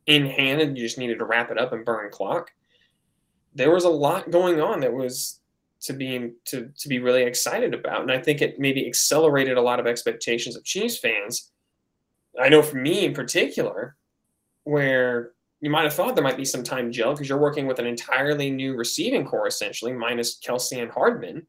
[0.07, 2.51] in hand and you just needed to wrap it up and burn clock.
[3.55, 5.41] There was a lot going on that was
[5.81, 9.63] to be to to be really excited about, and I think it maybe accelerated a
[9.63, 11.51] lot of expectations of Chiefs fans.
[12.41, 13.97] I know for me in particular,
[14.65, 17.79] where you might have thought there might be some time gel because you're working with
[17.79, 21.47] an entirely new receiving corps, essentially, minus Kelce and Hardman.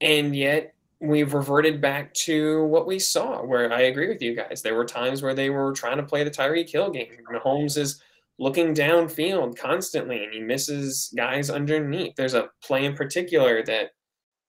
[0.00, 4.62] And yet we've reverted back to what we saw, where I agree with you guys.
[4.62, 7.08] There were times where they were trying to play the Tyreek Kill game.
[7.30, 8.02] Mahomes is
[8.38, 12.14] looking downfield constantly and he misses guys underneath.
[12.16, 13.90] There's a play in particular that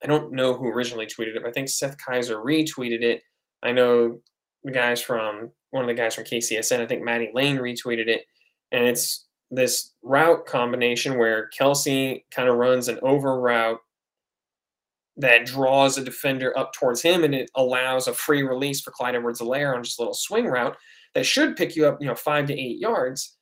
[0.04, 3.22] I don't know who originally tweeted it, but I think Seth Kaiser retweeted it.
[3.62, 4.20] I know
[4.64, 8.26] the guys from one of the guys from KCSN, I think Maddie Lane retweeted it
[8.72, 13.80] and it's this route combination where Kelce kind of runs an over route
[15.18, 19.16] that draws a defender up towards him, and it allows a free release for Clyde
[19.16, 20.78] Edwards-Helaire on just a little swing route
[21.14, 23.36] that should pick you up, you know, five to eight yards.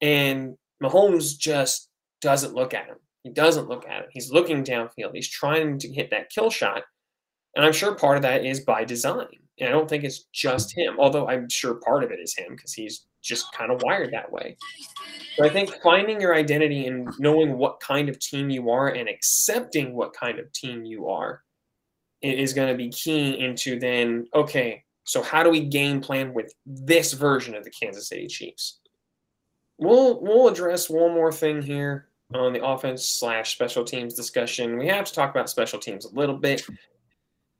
[0.00, 1.88] And Mahomes just
[2.20, 2.96] doesn't look at him.
[3.24, 4.10] He doesn't look at him.
[4.10, 5.14] He's looking downfield.
[5.14, 6.82] He's trying to hit that kill shot.
[7.56, 9.26] And I'm sure part of that is by design.
[9.58, 12.54] And I don't think it's just him, although I'm sure part of it is him
[12.54, 14.56] because he's just kind of wired that way.
[15.36, 19.08] So I think finding your identity and knowing what kind of team you are and
[19.08, 21.42] accepting what kind of team you are
[22.22, 26.54] is going to be key into then, okay, so how do we game plan with
[26.64, 28.80] this version of the Kansas City Chiefs?
[29.76, 34.78] We'll we'll address one more thing here on the offense slash special teams discussion.
[34.78, 36.64] We have to talk about special teams a little bit.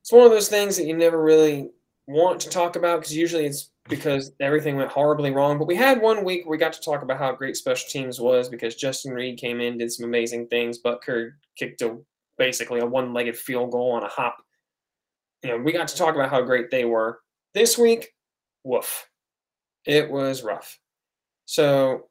[0.01, 1.71] It's one of those things that you never really
[2.07, 5.59] want to talk about because usually it's because everything went horribly wrong.
[5.59, 8.21] But we had one week where we got to talk about how great special teams
[8.21, 10.81] was because Justin Reid came in, did some amazing things.
[10.83, 11.99] Butker kicked a
[12.39, 14.39] basically a one-legged field goal on a hop.
[15.43, 17.21] You know, we got to talk about how great they were.
[17.53, 18.15] This week,
[18.65, 19.09] woof.
[19.85, 20.79] It was rough.
[21.45, 22.09] So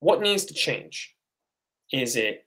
[0.00, 1.14] what needs to change?
[1.92, 2.44] Is it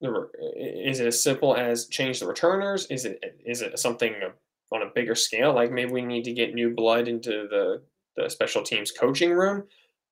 [0.00, 2.86] is it as simple as change the returners?
[2.86, 4.14] Is it is it something
[4.72, 5.54] on a bigger scale.
[5.54, 7.82] Like maybe we need to get new blood into the
[8.16, 9.64] the special teams coaching room.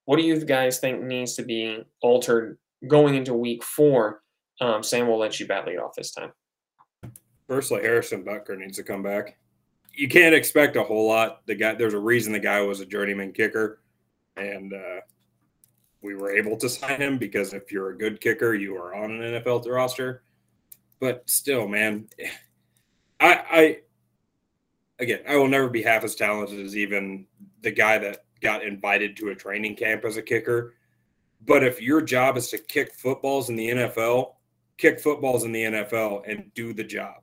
[0.05, 4.23] What do you guys think needs to be altered going into week four?
[4.61, 6.33] Um, Sam will let you bat lead off this time.
[7.49, 9.39] Firstly, Harrison Butker needs to come back.
[9.93, 11.47] You can't expect a whole lot.
[11.47, 13.81] The guy, there's a reason the guy was a journeyman kicker,
[14.37, 15.01] and uh,
[16.03, 19.11] we were able to sign him because if you're a good kicker, you are on
[19.11, 20.23] an NFL roster.
[21.01, 22.09] But still, man,
[23.21, 23.79] I, I
[24.99, 27.27] again, I will never be half as talented as even
[27.63, 30.75] the guy that got invited to a training camp as a kicker.
[31.47, 34.35] But if your job is to kick footballs in the NFL,
[34.79, 37.17] kick footballs in the NFL and do the job.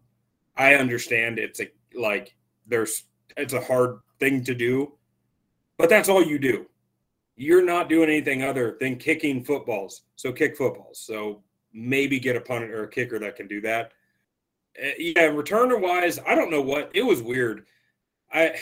[0.55, 2.35] I understand it's a like
[2.67, 3.03] there's
[3.37, 4.93] it's a hard thing to do,
[5.77, 6.65] but that's all you do.
[7.35, 10.03] You're not doing anything other than kicking footballs.
[10.15, 10.99] So kick footballs.
[10.99, 11.41] So
[11.73, 13.93] maybe get a punter or a kicker that can do that.
[14.77, 17.65] Uh, yeah, returner wise, I don't know what it was weird.
[18.31, 18.55] I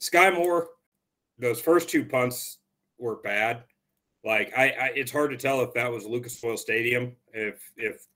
[0.00, 0.68] Skyy Moore,
[1.38, 2.58] those first two punts
[2.98, 3.64] were bad.
[4.24, 8.06] Like I, I, it's hard to tell if that was Lucas Oil Stadium, if if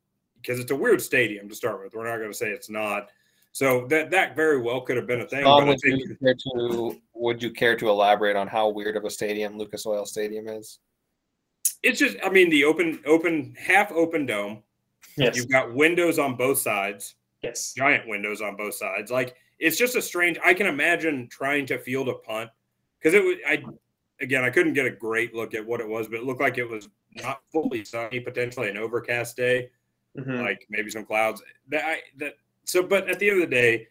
[0.40, 1.94] because it's a weird stadium to start with.
[1.94, 3.10] We're not going to say it's not.
[3.52, 5.44] So that that very well could have been a thing.
[5.44, 8.96] Tom, but would, think you care to, would you care to elaborate on how weird
[8.96, 10.78] of a stadium Lucas Oil Stadium is?
[11.82, 14.62] it's just, I mean, the open, open, half open dome.
[15.16, 15.36] Yes.
[15.36, 17.72] You've got windows on both sides, yes.
[17.76, 19.10] giant windows on both sides.
[19.10, 20.38] Like it's just a strange.
[20.44, 22.50] I can imagine trying to field a punt
[22.98, 23.36] because it was.
[23.46, 23.62] I
[24.20, 26.58] again, I couldn't get a great look at what it was, but it looked like
[26.58, 29.70] it was not fully sunny, potentially an overcast day.
[30.16, 30.42] Mhm.
[30.42, 31.42] like maybe some clouds.
[31.68, 32.34] That I that
[32.64, 33.86] so, but at the end of the day,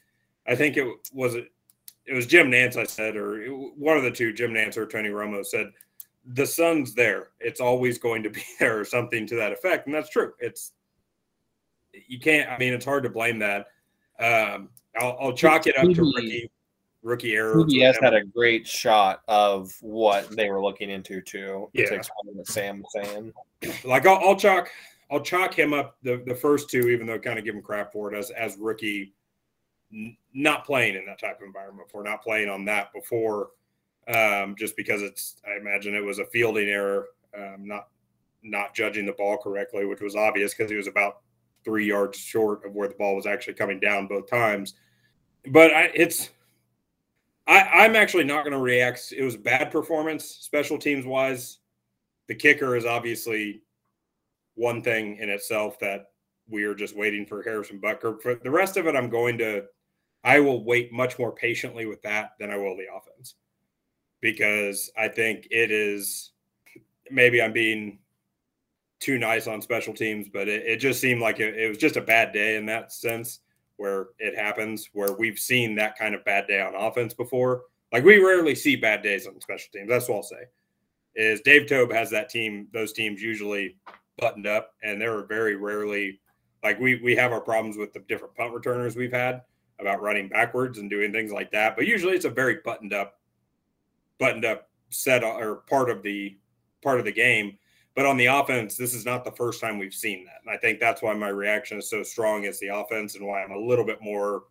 [0.48, 2.76] I think it was it was Jim Nantz.
[2.78, 5.72] I said, or it- one of the two, Jim Nantz or Tony Romo said,
[6.26, 7.30] the sun's there.
[7.40, 10.34] It's always going to be there, or something to that effect, and that's true.
[10.40, 10.74] It's
[12.08, 12.50] you can't.
[12.50, 13.68] I mean, it's hard to blame that.
[14.20, 16.50] Um, I'll, I'll chalk it up to rookie
[17.04, 17.58] rookie error.
[17.58, 21.70] with CBS had a great shot of what they were looking into too.
[21.74, 21.88] Yeah.
[21.88, 23.34] To explain what Sam saying.
[23.84, 24.70] like I'll, I'll chalk
[25.10, 27.94] I'll chalk him up the, the first two, even though kind of give him crap
[27.94, 29.14] for it as as rookie,
[29.94, 33.50] n- not playing in that type of environment before, not playing on that before,
[34.08, 37.08] um, just because it's I imagine it was a fielding error,
[37.38, 37.88] um, not
[38.44, 41.22] not judging the ball correctly, which was obvious because he was about
[41.68, 44.74] three yards short of where the ball was actually coming down both times.
[45.48, 46.30] But I, it's
[47.46, 49.14] I, I'm actually not going to react.
[49.16, 51.58] It was bad performance, special teams wise.
[52.30, 53.64] The kicker is obviously
[54.56, 56.06] one thing in itself that
[56.50, 58.22] we are just waiting for Harrison Butker.
[58.22, 59.66] For the rest of it, I'm going to,
[60.24, 63.36] I will wait much more patiently with that than I will the offense
[64.22, 66.32] because I think it is
[67.12, 68.00] maybe I'm being
[69.00, 71.98] too nice on special teams, but it, it just seemed like it, it was just
[71.98, 73.40] a bad day in that sense
[73.78, 77.64] where it happens, where we've seen that kind of bad day on offense before.
[77.92, 79.90] Like we rarely see bad days on special teams.
[79.90, 80.46] That's what I'll say.
[81.16, 83.78] Is Dave Toub has that team, those teams usually
[84.18, 86.20] buttoned up, and they're very rarely
[86.64, 89.42] like we we have our problems with the different punt returners we've had
[89.80, 91.76] about running backwards and doing things like that.
[91.76, 93.20] But usually it's a very buttoned up,
[94.20, 96.38] buttoned up set or part of the
[96.82, 97.58] part of the game.
[97.98, 100.42] But on the offense, this is not the first time we've seen that.
[100.46, 103.42] And I think that's why my reaction is so strong as the offense and why
[103.42, 104.44] I'm a little bit more,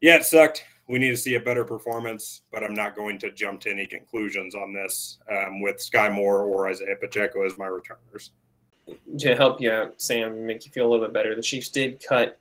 [0.00, 0.64] yeah, it sucked.
[0.88, 3.84] We need to see a better performance, but I'm not going to jump to any
[3.84, 8.30] conclusions on this um, with Sky Moore or Isaiah Pacheco as my returners.
[9.18, 12.02] to help you out, Sam, make you feel a little bit better, the Chiefs did
[12.02, 12.40] cut.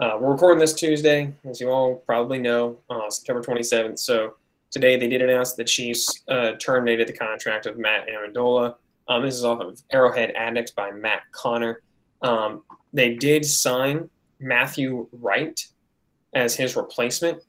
[0.00, 4.00] Uh, we're recording this Tuesday, as you all probably know, uh, September 27th.
[4.00, 4.34] So
[4.72, 8.74] today they did announce the Chiefs uh, terminated the contract of Matt Ammendola.
[9.08, 11.82] Um, this is off of Arrowhead Addicts by Matt Connor.
[12.22, 15.64] Um, they did sign Matthew Wright
[16.34, 17.42] as his replacement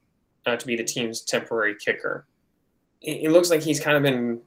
[0.46, 2.28] uh, to be the team's temporary kicker.
[3.02, 4.42] It, it looks like he's kind of been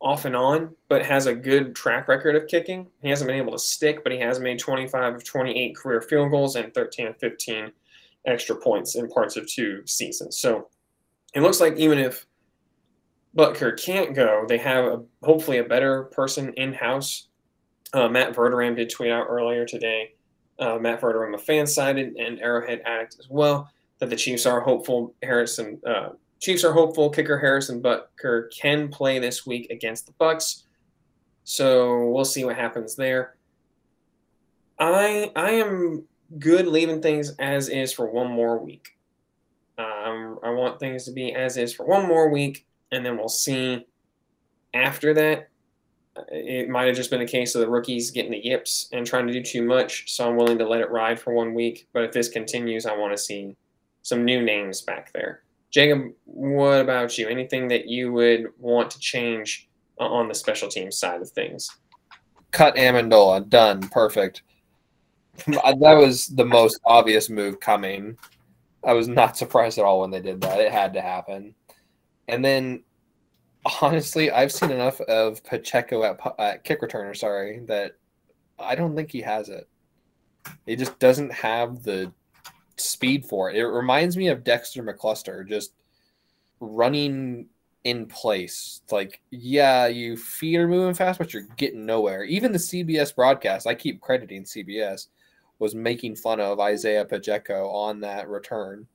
[0.00, 2.88] off and on, but has a good track record of kicking.
[3.02, 6.30] He hasn't been able to stick, but he has made 25 of 28 career field
[6.30, 7.70] goals and 13 of 15
[8.26, 10.38] extra points in parts of two seasons.
[10.38, 10.68] So
[11.34, 12.26] it looks like even if
[13.36, 17.28] Butker can't go, they have a, hopefully a better person in house.
[17.92, 20.14] Uh, Matt Verderame did tweet out earlier today.
[20.58, 25.14] Uh, Matt Verderame, a FanSided and Arrowhead addict as well, that the Chiefs are hopeful.
[25.22, 26.10] Harrison uh,
[26.42, 30.64] Chiefs are hopeful kicker Harrison Butker can play this week against the Bucks.
[31.44, 33.36] So we'll see what happens there.
[34.78, 36.04] I I am
[36.40, 38.98] good leaving things as is for one more week.
[39.78, 43.28] Um, I want things to be as is for one more week, and then we'll
[43.28, 43.84] see
[44.74, 45.48] after that.
[46.28, 49.26] It might have just been a case of the rookies getting the yips and trying
[49.26, 51.88] to do too much, so I'm willing to let it ride for one week.
[51.94, 53.56] But if this continues, I want to see
[54.02, 55.42] some new names back there.
[55.70, 57.28] Jacob, what about you?
[57.28, 61.70] Anything that you would want to change on the special teams side of things?
[62.50, 63.48] Cut Ammendola.
[63.48, 63.88] Done.
[63.88, 64.42] Perfect.
[65.46, 68.18] that was the most obvious move coming.
[68.84, 70.60] I was not surprised at all when they did that.
[70.60, 71.54] It had to happen.
[72.28, 72.82] And then,
[73.82, 77.92] honestly, I've seen enough of Pacheco at, at kick returner, sorry, that
[78.58, 79.68] I don't think he has it.
[80.66, 82.12] He just doesn't have the
[82.76, 83.56] speed for it.
[83.56, 85.72] It reminds me of Dexter McCluster, just
[86.60, 87.46] running
[87.84, 88.80] in place.
[88.84, 92.24] It's like, yeah, you feet are moving fast, but you're getting nowhere.
[92.24, 95.08] Even the CBS broadcast, I keep crediting CBS,
[95.58, 98.86] was making fun of Isaiah Pacheco on that return,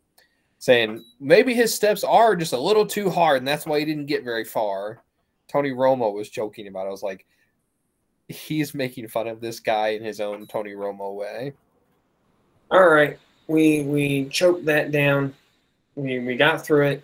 [0.60, 4.08] saying maybe his steps are just a little too hard, and that's why he didn't
[4.08, 5.02] get very far.
[5.48, 6.90] Tony Romo was joking about it.
[6.90, 7.26] I was like,
[8.28, 11.54] he's making fun of this guy in his own Tony Romo way.
[12.70, 15.34] All right, we we choked that down.
[15.96, 17.04] We we got through it.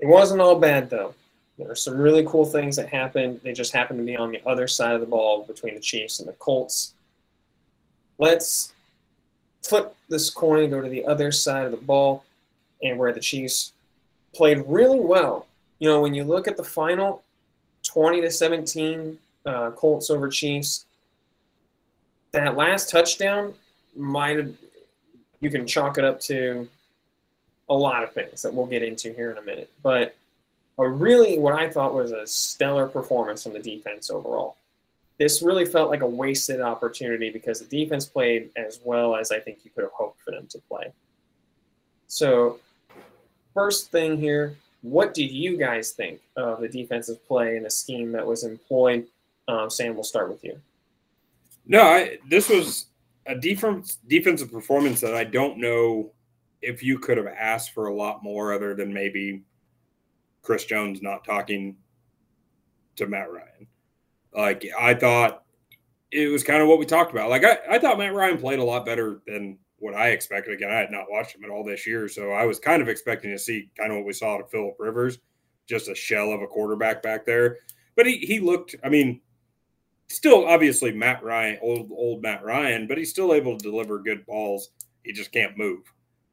[0.00, 1.14] It wasn't all bad though.
[1.58, 3.40] There were some really cool things that happened.
[3.44, 6.18] They just happened to be on the other side of the ball between the Chiefs
[6.18, 6.94] and the Colts.
[8.18, 8.72] Let's
[9.62, 12.24] flip this coin go to the other side of the ball
[12.82, 13.72] and where the Chiefs
[14.34, 15.46] played really well.
[15.78, 17.22] You know, when you look at the final
[17.84, 20.86] 20 to 17 uh, Colts over Chiefs,
[22.32, 23.54] that last touchdown
[23.96, 24.52] might have,
[25.40, 26.68] you can chalk it up to
[27.68, 29.70] a lot of things that we'll get into here in a minute.
[29.82, 30.16] But
[30.78, 34.56] a really, what I thought was a stellar performance from the defense overall.
[35.20, 39.38] This really felt like a wasted opportunity because the defense played as well as I
[39.38, 40.94] think you could have hoped for them to play.
[42.06, 42.58] So,
[43.52, 48.12] first thing here, what did you guys think of the defensive play and the scheme
[48.12, 49.08] that was employed?
[49.46, 50.58] Um, Sam, we'll start with you.
[51.66, 52.86] No, I, this was
[53.26, 56.12] a defense defensive performance that I don't know
[56.62, 59.42] if you could have asked for a lot more other than maybe
[60.40, 61.76] Chris Jones not talking
[62.96, 63.66] to Matt Ryan.
[64.34, 65.42] Like I thought
[66.10, 67.30] it was kind of what we talked about.
[67.30, 70.54] Like I, I thought Matt Ryan played a lot better than what I expected.
[70.54, 72.88] Again, I had not watched him at all this year, so I was kind of
[72.88, 75.18] expecting to see kind of what we saw to Philip Rivers,
[75.68, 77.58] just a shell of a quarterback back there.
[77.96, 79.20] But he he looked, I mean,
[80.08, 84.26] still obviously Matt Ryan, old old Matt Ryan, but he's still able to deliver good
[84.26, 84.70] balls.
[85.04, 85.80] He just can't move.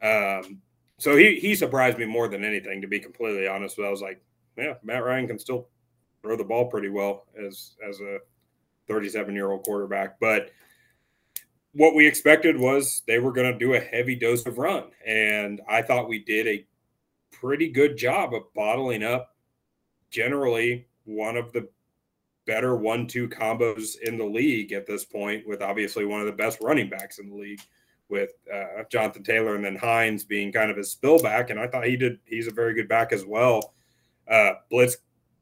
[0.01, 0.61] Um,
[0.99, 3.77] so he he surprised me more than anything, to be completely honest.
[3.77, 4.21] But I was like,
[4.57, 5.67] yeah, Matt Ryan can still
[6.21, 8.19] throw the ball pretty well as as a
[8.87, 10.19] 37 year old quarterback.
[10.19, 10.51] But
[11.73, 15.61] what we expected was they were going to do a heavy dose of run, and
[15.69, 16.65] I thought we did a
[17.31, 19.35] pretty good job of bottling up
[20.09, 21.67] generally one of the
[22.45, 26.59] better one-two combos in the league at this point, with obviously one of the best
[26.61, 27.61] running backs in the league
[28.09, 31.49] with uh, Jonathan Taylor and then Hines being kind of his spill back.
[31.49, 33.73] And I thought he did, he's a very good back as well.
[34.29, 34.97] Uh, blitz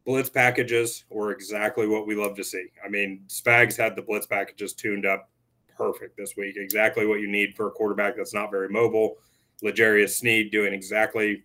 [0.06, 2.68] blitz packages were exactly what we love to see.
[2.84, 5.30] I mean, Spags had the blitz packages tuned up
[5.76, 6.56] perfect this week.
[6.58, 9.18] Exactly what you need for a quarterback that's not very mobile.
[9.62, 11.44] L'Jarius Sneed doing exactly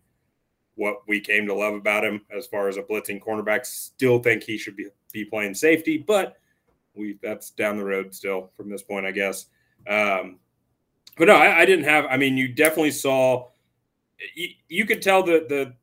[0.75, 3.67] what we came to love about him as far as a blitzing cornerback.
[3.67, 6.37] Still think he should be, be playing safety, but
[6.95, 9.47] we that's down the road still from this point, I guess.
[9.89, 10.39] Um,
[11.17, 12.07] but no, I, I, didn't have.
[12.07, 13.49] I mean, you definitely saw.
[14.35, 15.75] You, you could tell that the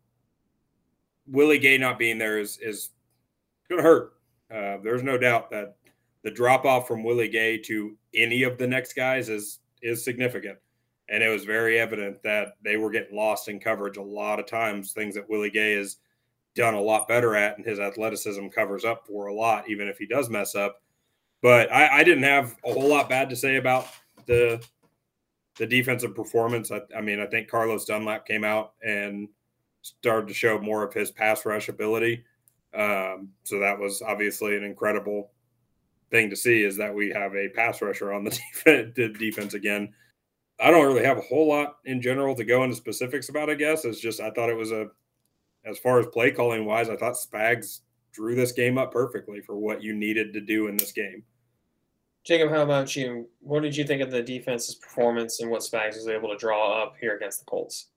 [1.27, 2.89] Willie Gay not being there is is
[3.69, 4.13] going to hurt.
[4.49, 5.75] Uh, there's no doubt that
[6.23, 10.57] the drop off from Willie Gay to any of the next guys is is significant,
[11.09, 14.45] and it was very evident that they were getting lost in coverage a lot of
[14.45, 14.93] times.
[14.93, 15.97] Things that Willie Gay has
[16.55, 19.97] done a lot better at, and his athleticism covers up for a lot, even if
[19.97, 20.81] he does mess up.
[21.41, 23.87] But I, I didn't have a whole lot bad to say about
[24.25, 24.63] the
[25.57, 26.71] the defensive performance.
[26.71, 29.27] I, I, mean, I think Carlos Dunlap came out and
[29.99, 32.23] started to show more of his pass rush ability.
[32.73, 35.31] Um, so that was obviously an incredible
[36.11, 39.53] thing to see is that we have a pass rusher on the defense, the defense
[39.53, 39.93] again.
[40.59, 43.49] I don't really have a whole lot in general to go into specifics about.
[43.49, 44.87] I guess it's just I thought it was a,
[45.65, 47.81] as far as play calling wise, I thought Spags
[48.11, 51.23] drew this game up perfectly for what you needed to do in this game.
[52.23, 53.29] Jacob, how about you?
[53.39, 56.83] What did you think of the defense's performance and what Spags was able to draw
[56.83, 57.87] up here against the Colts?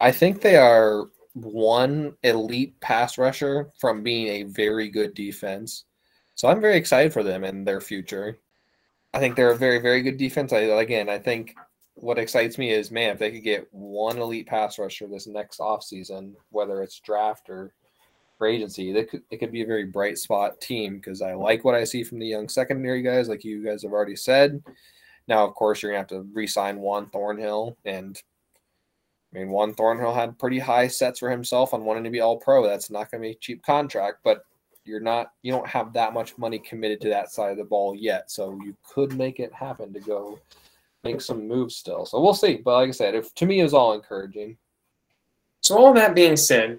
[0.00, 5.84] I think they are one elite pass rusher from being a very good defense.
[6.34, 8.38] So I'm very excited for them and their future.
[9.12, 10.52] I think they're a very, very good defense.
[10.52, 11.54] I, again, I think
[11.94, 15.60] what excites me is, man, if they could get one elite pass rusher this next
[15.60, 17.72] offseason, whether it's draft or
[18.40, 18.96] for agency.
[18.96, 21.84] It could, it could be a very bright spot team because I like what I
[21.84, 24.62] see from the young secondary guys, like you guys have already said.
[25.28, 28.20] Now, of course, you're gonna have to re-sign Juan Thornhill, and
[29.34, 32.38] I mean Juan Thornhill had pretty high sets for himself on wanting to be All
[32.38, 32.66] Pro.
[32.66, 34.44] That's not gonna be a cheap contract, but
[34.84, 37.94] you're not you don't have that much money committed to that side of the ball
[37.94, 40.38] yet, so you could make it happen to go
[41.04, 42.04] make some moves still.
[42.06, 42.56] So we'll see.
[42.56, 44.56] But like I said, if to me it was all encouraging.
[45.62, 46.78] So all that being said,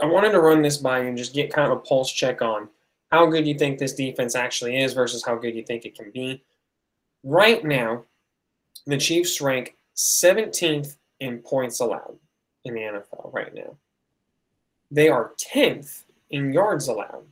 [0.00, 2.42] I wanted to run this by you and just get kind of a pulse check
[2.42, 2.68] on
[3.10, 6.10] how good you think this defense actually is versus how good you think it can
[6.10, 6.42] be.
[7.22, 8.04] Right now,
[8.86, 12.16] the Chiefs rank 17th in points allowed
[12.64, 13.76] in the NFL right now.
[14.90, 17.24] They are 10th in yards allowed.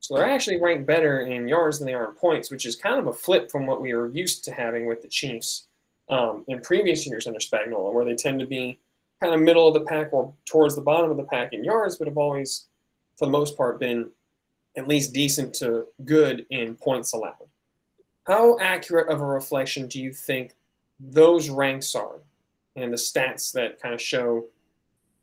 [0.00, 2.98] So they're actually ranked better in yards than they are in points, which is kind
[2.98, 5.68] of a flip from what we were used to having with the Chiefs
[6.08, 8.80] um, in previous years under Spagnuolo, where they tend to be
[9.20, 11.96] kind of middle of the pack or towards the bottom of the pack in yards,
[11.96, 12.66] but have always,
[13.16, 14.10] for the most part, been
[14.76, 17.36] at least decent to good in points allowed.
[18.26, 20.54] How accurate of a reflection do you think
[20.98, 22.20] those ranks are
[22.76, 24.46] and the stats that kind of show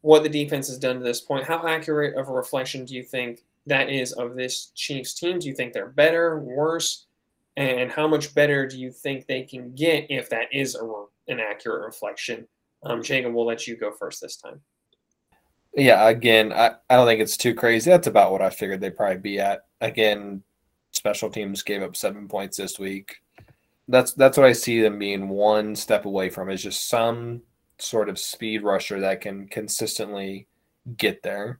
[0.02, 1.45] what the defense has done to this point.
[1.45, 5.39] How accurate of a reflection do you think that is of this Chiefs team?
[5.39, 7.06] Do you think they're better, worse?
[7.58, 11.39] And how much better do you think they can get if that is a, an
[11.39, 12.47] accurate reflection?
[12.84, 14.62] Um, Jacob, we'll let you go first this time.
[15.76, 17.89] Yeah, again, I, I don't think it's too crazy.
[17.89, 19.66] That's about what I figured they'd probably be at.
[19.82, 20.41] Again,
[20.91, 23.18] special teams gave up seven points this week.
[23.89, 27.41] That's that's what I see them being one step away from is just some
[27.79, 30.47] sort of speed rusher that can consistently
[30.95, 31.59] get there.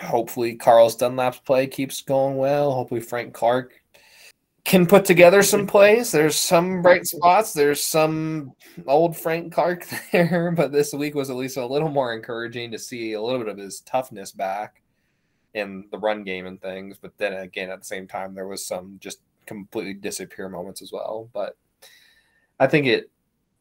[0.00, 2.72] Hopefully Carlos Dunlap's play keeps going well.
[2.72, 3.72] Hopefully Frank Clark
[4.64, 6.12] can put together some plays.
[6.12, 7.52] There's some bright spots.
[7.52, 8.52] There's some
[8.86, 12.78] old Frank Clark there, but this week was at least a little more encouraging to
[12.78, 14.82] see a little bit of his toughness back
[15.54, 16.98] in the run game and things.
[17.00, 20.92] But then again, at the same time, there was some just completely disappear moments as
[20.92, 21.28] well.
[21.32, 21.56] But
[22.58, 23.10] I think it,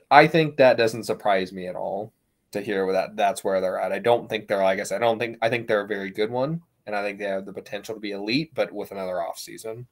[0.10, 2.14] I think that doesn't surprise me at all
[2.52, 3.92] to hear that that's where they're at.
[3.92, 4.98] I don't think they're like I said.
[4.98, 7.46] I don't think I think they're a very good one, and I think they have
[7.46, 9.88] the potential to be elite, but with another off season.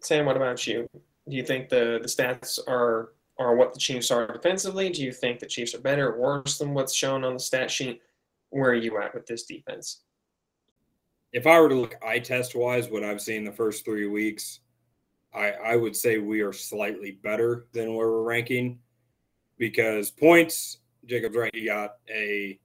[0.00, 0.88] Sam, what about you?
[1.28, 4.90] Do you think the the stats are are what the Chiefs are defensively?
[4.90, 7.70] Do you think the Chiefs are better or worse than what's shown on the stat
[7.70, 8.02] sheet?
[8.50, 10.02] Where are you at with this defense?
[11.32, 14.60] If I were to look eye test wise, what I've seen the first three weeks,
[15.34, 18.78] I, I would say we are slightly better than where we're ranking
[19.58, 22.58] because points, Jacob's right, you got a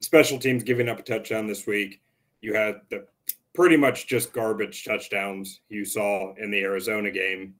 [0.00, 2.00] special teams giving up a touchdown this week.
[2.40, 3.06] You had the
[3.54, 7.54] pretty much just garbage touchdowns you saw in the Arizona game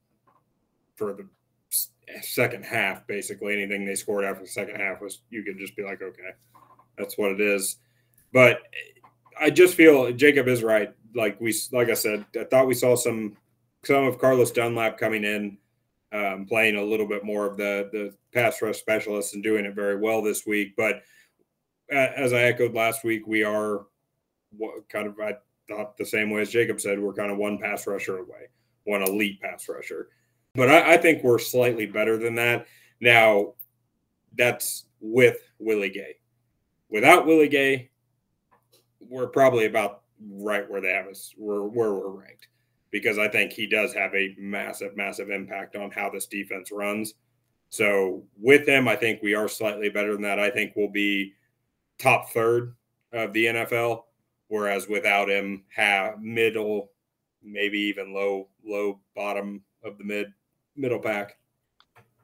[0.95, 1.27] for the
[2.21, 3.07] second half.
[3.07, 6.31] Basically, anything they scored after the second half was you could just be like, okay,
[6.97, 7.77] that's what it is.
[8.33, 8.59] But
[9.39, 10.93] I just feel Jacob is right.
[11.15, 13.37] Like we, like I said, I thought we saw some
[13.83, 15.57] some of Carlos Dunlap coming in,
[16.11, 19.75] um, playing a little bit more of the the pass rush specialist and doing it
[19.75, 20.75] very well this week.
[20.75, 21.03] But
[21.89, 23.85] as I echoed last week, we are
[24.89, 25.35] kind of I
[25.67, 28.47] thought the same way as Jacob said, we're kind of one pass rusher away,
[28.85, 30.09] one elite pass rusher.
[30.55, 32.67] But I, I think we're slightly better than that.
[32.99, 33.53] Now,
[34.37, 36.17] that's with Willie Gay.
[36.89, 37.89] Without Willie Gay,
[39.09, 40.01] we're probably about
[40.31, 42.47] right where they have us, where, where we're ranked,
[42.91, 47.15] because I think he does have a massive, massive impact on how this defense runs.
[47.69, 50.39] So with him, I think we are slightly better than that.
[50.39, 51.33] I think we'll be
[51.97, 52.75] top third
[53.11, 54.03] of the NFL
[54.53, 56.91] whereas without him, have middle,
[57.43, 60.27] maybe even low, low bottom of the mid
[60.75, 61.39] middle pack.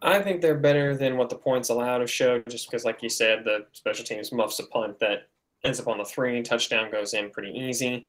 [0.04, 3.10] I think they're better than what the points allowed have showed, just because, like you
[3.10, 5.28] said, the special teams muffs a punt that
[5.64, 8.06] ends up on the three, touchdown goes in pretty easy.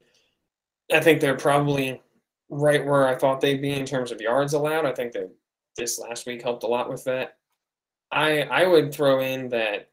[0.93, 2.01] I think they're probably
[2.49, 4.87] right where I thought they'd be in terms of yards allowed.
[4.87, 5.31] I think that
[5.77, 7.37] this last week helped a lot with that.
[8.13, 9.91] I I would throw in that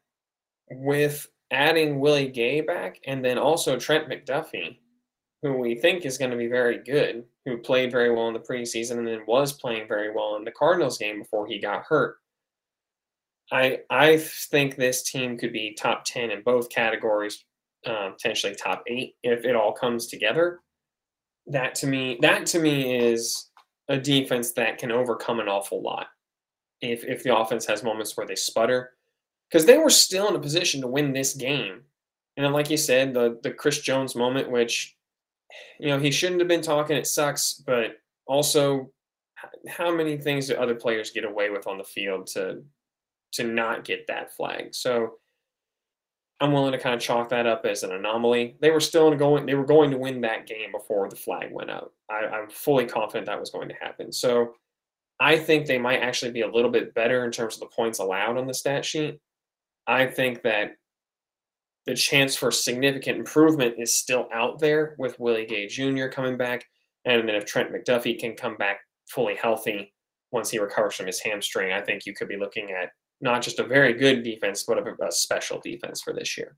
[0.70, 4.78] with adding Willie Gay back and then also Trent McDuffie,
[5.42, 8.40] who we think is going to be very good, who played very well in the
[8.40, 12.16] preseason and then was playing very well in the Cardinals game before he got hurt.
[13.50, 17.44] I I think this team could be top ten in both categories,
[17.88, 20.60] uh, potentially top eight if it all comes together.
[21.46, 23.50] That to me, that to me is
[23.88, 26.08] a defense that can overcome an awful lot.
[26.80, 28.90] If if the offense has moments where they sputter,
[29.50, 31.80] because they were still in a position to win this game.
[32.36, 34.96] And then, like you said, the the Chris Jones moment, which
[35.80, 36.96] you know he shouldn't have been talking.
[36.96, 38.90] It sucks, but also,
[39.66, 42.62] how many things do other players get away with on the field to
[43.32, 44.74] to not get that flag?
[44.74, 45.14] So
[46.40, 48.56] I'm willing to kind of chalk that up as an anomaly.
[48.60, 49.44] They were still going.
[49.44, 51.92] They were going to win that game before the flag went out.
[52.08, 54.12] I, I'm fully confident that was going to happen.
[54.12, 54.54] So
[55.20, 57.98] I think they might actually be a little bit better in terms of the points
[57.98, 59.18] allowed on the stat sheet.
[59.86, 60.76] I think that
[61.86, 66.06] the chance for significant improvement is still out there with Willie Gay Jr.
[66.06, 66.64] coming back.
[67.04, 69.92] And then if Trent McDuffie can come back fully healthy
[70.30, 72.90] once he recovers from his hamstring, I think you could be looking at
[73.20, 76.56] not just a very good defense, but a, a special defense for this year.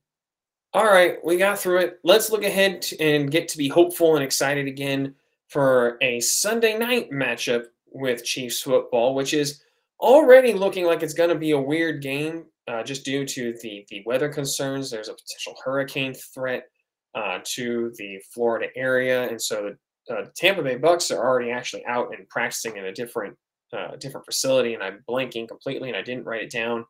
[0.73, 1.99] All right, we got through it.
[2.05, 5.15] Let's look ahead and get to be hopeful and excited again
[5.49, 9.63] for a Sunday night matchup with Chiefs football, which is
[10.01, 13.85] already looking like it's going to be a weird game uh, just due to the,
[13.91, 14.91] the weather concerns.
[14.91, 16.69] There's a potential hurricane threat
[17.15, 19.29] uh, to the Florida area.
[19.29, 19.75] And so
[20.07, 23.37] the uh, Tampa Bay Bucks are already actually out and practicing in a different
[23.73, 24.75] uh, different facility.
[24.75, 26.85] And I'm blanking completely and I didn't write it down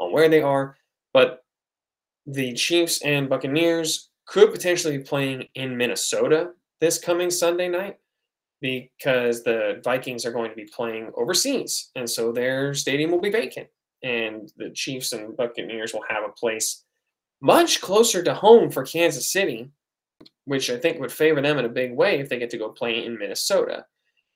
[0.00, 0.76] on where they are.
[1.12, 1.44] But
[2.26, 7.96] the Chiefs and Buccaneers could potentially be playing in Minnesota this coming Sunday night
[8.60, 11.90] because the Vikings are going to be playing overseas.
[11.94, 13.68] And so their stadium will be vacant
[14.02, 16.84] and the Chiefs and Buccaneers will have a place
[17.40, 19.70] much closer to home for Kansas City,
[20.44, 22.68] which I think would favor them in a big way if they get to go
[22.68, 23.86] play in Minnesota.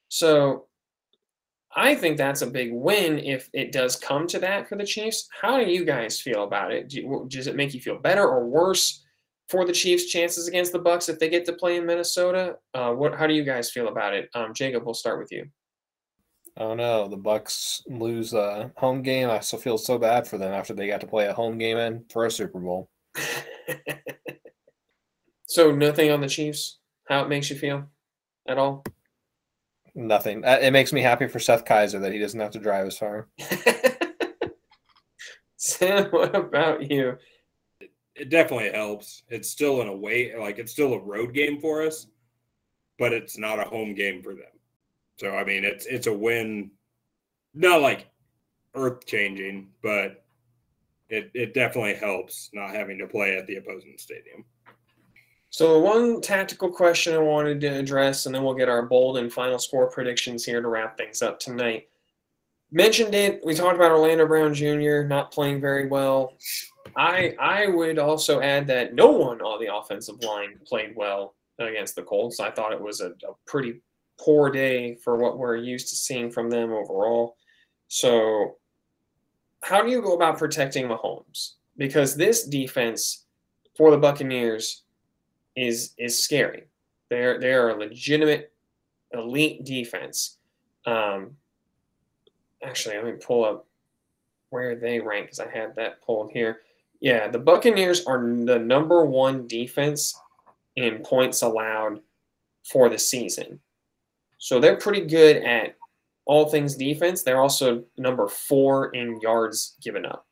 [0.09, 0.67] So
[1.77, 5.29] I think that's a big win if it does come to that for the Chiefs.
[5.41, 6.89] How do you guys feel about it?
[6.89, 9.05] Do does it make you feel better or worse
[9.49, 12.57] for the Chiefs' chances against the Bucks if they get to play in Minnesota?
[12.75, 13.15] Uh, what?
[13.15, 14.31] How do you guys feel about it?
[14.35, 15.47] Um, Jacob, we'll start with you.
[16.57, 19.31] Oh no, the Bucks lose a home game.
[19.31, 21.77] I still feel so bad for them after they got to play a home game
[21.77, 22.91] in for a Super Bowl.
[25.47, 26.79] so nothing on the Chiefs.
[27.07, 27.85] How it makes you feel
[28.49, 28.85] at all?
[29.99, 30.45] Nothing.
[30.45, 32.97] Uh, it makes me happy for Seth Kaiser that he doesn't have to drive as
[32.97, 33.27] far.
[35.57, 37.19] Sam, what about you?
[38.15, 39.25] It definitely helps.
[39.29, 42.07] It's still in a way like it's still a road game for us,
[42.97, 44.53] but it's not a home game for them.
[45.17, 46.71] So I mean, it's it's a win,
[47.53, 48.07] not like
[48.77, 50.25] earth changing, but
[51.09, 54.45] it it definitely helps not having to play at the opposing stadium.
[55.51, 59.33] So one tactical question I wanted to address, and then we'll get our bold and
[59.33, 61.89] final score predictions here to wrap things up tonight.
[62.71, 63.41] Mentioned it.
[63.45, 65.05] We talked about Orlando Brown Jr.
[65.05, 66.35] not playing very well.
[66.97, 71.97] I I would also add that no one on the offensive line played well against
[71.97, 72.41] the Colts.
[72.41, 73.81] I thought it was a, a pretty
[74.21, 77.37] poor day for what we're used to seeing from them overall.
[77.89, 78.57] So,
[79.63, 81.55] how do you go about protecting Mahomes?
[81.79, 83.25] Because this defense
[83.77, 84.83] for the Buccaneers
[85.59, 86.65] is is scary.
[87.11, 88.53] They're they are a legitimate
[89.13, 90.39] elite defense.
[90.87, 91.37] Um,
[92.63, 93.67] actually, let me pull up
[94.51, 96.61] where they rank because I had that pulled here.
[97.01, 100.19] Yeah, the Buccaneers are the number one defense
[100.77, 102.01] in points allowed
[102.71, 103.61] for the season.
[104.39, 105.77] So they're pretty good at
[106.25, 107.23] all things defense.
[107.23, 110.27] They're also number four in yards given up.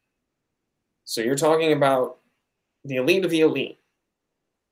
[1.04, 2.18] So you're talking about
[2.84, 3.80] the elite of the elite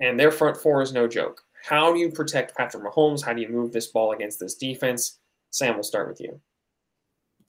[0.04, 1.42] and their front four is no joke.
[1.64, 3.24] How do you protect Patrick Mahomes?
[3.24, 5.18] How do you move this ball against this defense?
[5.50, 6.40] Sam, we'll start with you.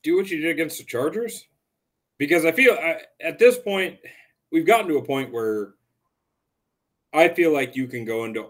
[0.04, 1.46] Do what you did against the Chargers,
[2.18, 3.98] because I feel I, at this point
[4.52, 5.74] we've gotten to a point where
[7.14, 8.48] I feel like you can go into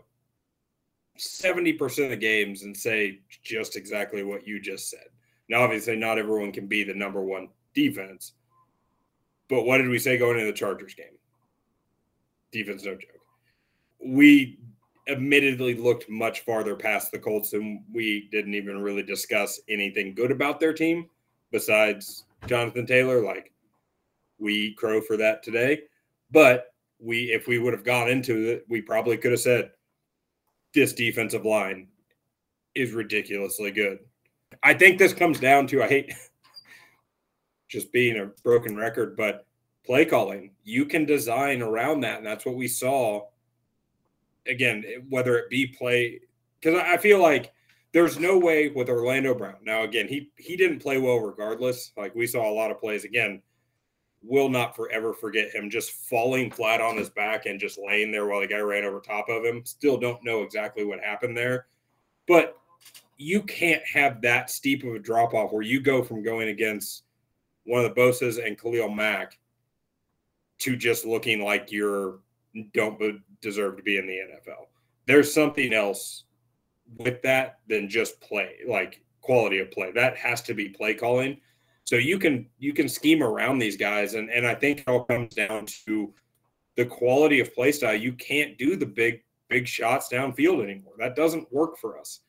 [1.18, 5.08] seventy percent of the games and say just exactly what you just said.
[5.48, 8.34] Now, obviously, not everyone can be the number one defense,
[9.48, 11.18] but what did we say going into the Chargers game?
[12.52, 13.15] Defense, no joke
[14.04, 14.60] we
[15.08, 20.32] admittedly looked much farther past the Colts and we didn't even really discuss anything good
[20.32, 21.08] about their team
[21.52, 23.22] besides Jonathan Taylor.
[23.22, 23.54] Like
[24.40, 25.82] we crow for that today.
[26.32, 26.68] But
[27.00, 29.72] we if we would have gone into it, we probably could have said
[30.74, 31.88] this defensive line
[32.74, 34.00] is ridiculously good.
[34.64, 36.14] I think this comes down to I hate
[37.70, 39.46] just being a broken record, but
[39.86, 40.52] play calling.
[40.64, 43.28] You can design around that, and that's what we saw
[44.48, 46.22] again, whether it be play,
[46.60, 47.54] because I feel like
[47.92, 49.56] there's no way with Orlando Brown.
[49.64, 51.92] Now, again, he he didn't play well regardless.
[51.96, 53.42] Like we saw a lot of plays again.
[54.22, 58.26] Will not forever forget him just falling flat on his back and just laying there
[58.26, 59.64] while the guy ran over top of him.
[59.66, 61.68] Still don't know exactly what happened there,
[62.28, 62.58] but
[63.18, 67.04] you can't have that steep of a drop off where you go from going against
[67.66, 69.38] one of the Bosa's and Khalil Mack
[70.60, 72.20] to just looking like you're
[72.74, 74.66] don't deserve to be in the NFL.
[75.08, 76.24] There's something else
[76.98, 79.92] with that than just play, like quality of play.
[79.92, 81.38] That has to be play calling.
[81.84, 85.04] So you can you can scheme around these guys, and and I think it all
[85.06, 86.14] comes down to
[86.76, 87.96] the quality of play style.
[87.96, 90.94] You can't do the big big shots downfield anymore.
[90.98, 92.22] That doesn't work for us.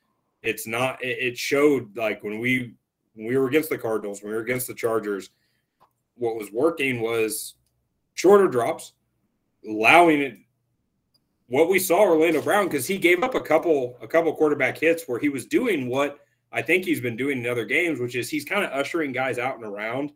[0.42, 0.98] It's not.
[1.02, 2.74] It showed like when we
[3.14, 5.30] when we were against the Cardinals, when we were against the Chargers.
[6.18, 7.56] What was working was
[8.14, 8.92] shorter drops,
[9.66, 10.38] allowing it
[11.48, 15.04] what we saw Orlando Brown because he gave up a couple a couple quarterback hits
[15.06, 16.18] where he was doing what
[16.52, 19.38] I think he's been doing in other games, which is he's kind of ushering guys
[19.38, 20.12] out and around.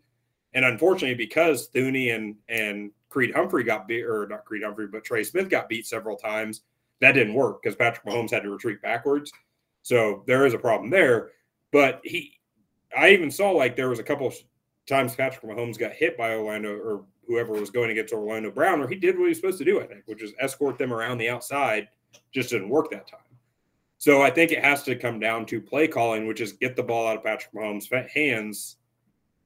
[0.54, 5.04] And unfortunately, because Thuney and and Creed Humphrey got beat, or not Creed Humphrey, but
[5.04, 6.62] Trey Smith got beat several times,
[7.00, 9.32] that didn't work because Patrick Mahomes had to retreat backwards.
[9.82, 11.30] So there is a problem there.
[11.72, 12.40] But he,
[12.96, 14.32] I even saw like there was a couple
[14.86, 18.88] times Patrick Mahomes got hit by Orlando or whoever was going against Orlando Brown, or
[18.88, 21.18] he did what he was supposed to do, I think, which is escort them around
[21.18, 21.88] the outside.
[22.32, 23.20] Just didn't work that time.
[23.98, 26.82] So I think it has to come down to play calling, which is get the
[26.82, 28.78] ball out of Patrick Mahomes' hands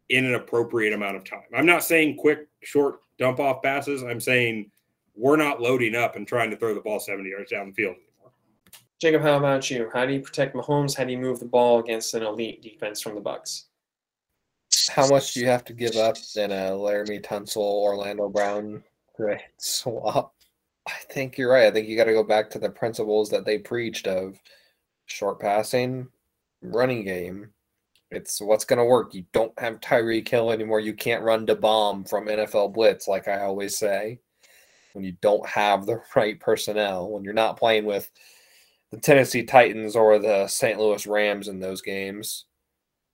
[0.08, 1.42] in an appropriate amount of time.
[1.54, 4.02] I'm not saying quick, short dump off passes.
[4.02, 4.70] I'm saying
[5.14, 7.96] we're not loading up and trying to throw the ball 70 yards down the field
[7.96, 8.32] anymore.
[9.00, 9.90] Jacob, how about you?
[9.92, 10.96] How do you protect Mahomes?
[10.96, 13.64] How do you move the ball against an elite defense from the Bucs?
[14.88, 18.82] How much do you have to give up in a Laremy Tunsil Orlando Brown
[19.18, 19.42] Right.
[19.58, 20.34] Swap.
[20.86, 21.66] I think you're right.
[21.66, 24.38] I think you got to go back to the principles that they preached of
[25.06, 26.08] short passing,
[26.62, 27.50] running game.
[28.10, 29.14] It's what's going to work.
[29.14, 30.80] You don't have Tyreek Hill anymore.
[30.80, 34.20] You can't run to bomb from NFL blitz, like I always say.
[34.92, 38.10] When you don't have the right personnel, when you're not playing with
[38.90, 40.78] the Tennessee Titans or the St.
[40.78, 42.44] Louis Rams in those games,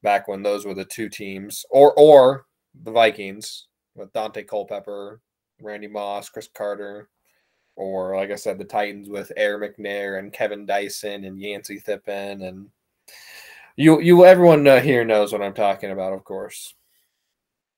[0.03, 2.47] back when those were the two teams, or or
[2.83, 5.21] the Vikings with Daunte Culpepper,
[5.61, 7.09] Randy Moss, Cris Carter,
[7.77, 12.47] or like I said, the Titans with Air McNair and Kevin Dyson and Yancey Thigpen
[12.47, 12.69] and
[13.77, 16.75] you you everyone uh, here knows what I'm talking about, of course.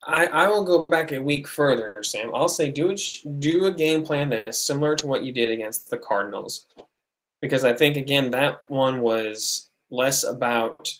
[0.04, 2.34] I, I will go back a week further, Sam.
[2.34, 2.96] I'll say do
[3.38, 6.66] do a game plan that is similar to what you did against the Cardinals,
[7.40, 10.92] because I think again that one was less about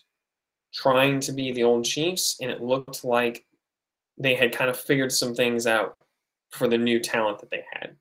[0.72, 3.44] trying to be the old Chiefs, and it looked like
[4.18, 5.96] they had kind of figured some things out
[6.50, 7.96] for the new talent that they had.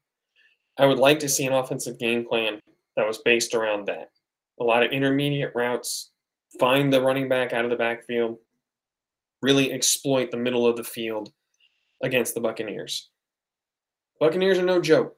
[0.78, 2.59] I would like to see an offensive game plan
[2.95, 4.09] that was based around that.
[4.59, 6.11] A lot of intermediate routes,
[6.59, 8.38] find the running back out of the backfield,
[9.41, 11.32] really exploit the middle of the field
[12.03, 13.09] against the Buccaneers.
[14.19, 15.15] Buccaneers are no joke.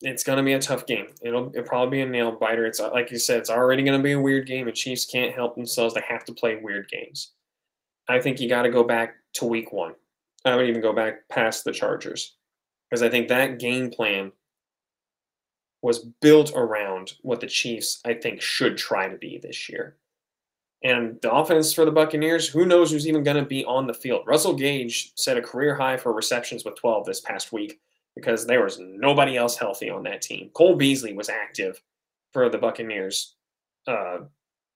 [0.00, 1.08] It's going to be a tough game.
[1.22, 2.66] It'll, it'll probably be a nail biter.
[2.66, 5.34] It's like you said, it's already going to be a weird game, and Chiefs can't
[5.34, 5.94] help themselves.
[5.94, 7.32] They have to play weird games.
[8.08, 9.94] I think you got to go back to week one.
[10.44, 12.36] I would even go back past the Chargers
[12.88, 14.32] because I think that game plan
[15.82, 19.96] was built around what the Chiefs, I think, should try to be this year.
[20.82, 23.94] And the offense for the Buccaneers, who knows who's even going to be on the
[23.94, 24.22] field?
[24.26, 27.80] Russell Gage set a career high for receptions with 12 this past week
[28.18, 30.50] because there was nobody else healthy on that team.
[30.52, 31.80] Cole Beasley was active
[32.32, 33.36] for the Buccaneers,
[33.86, 34.18] uh,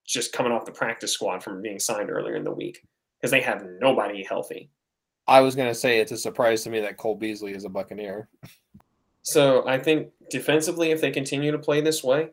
[0.06, 2.84] just coming off the practice squad from being signed earlier in the week
[3.18, 4.70] because they have nobody healthy.
[5.26, 7.68] I was going to say it's a surprise to me that Cole Beasley is a
[7.68, 8.28] Buccaneer.
[9.22, 12.30] So I think defensively, if they continue to play this way,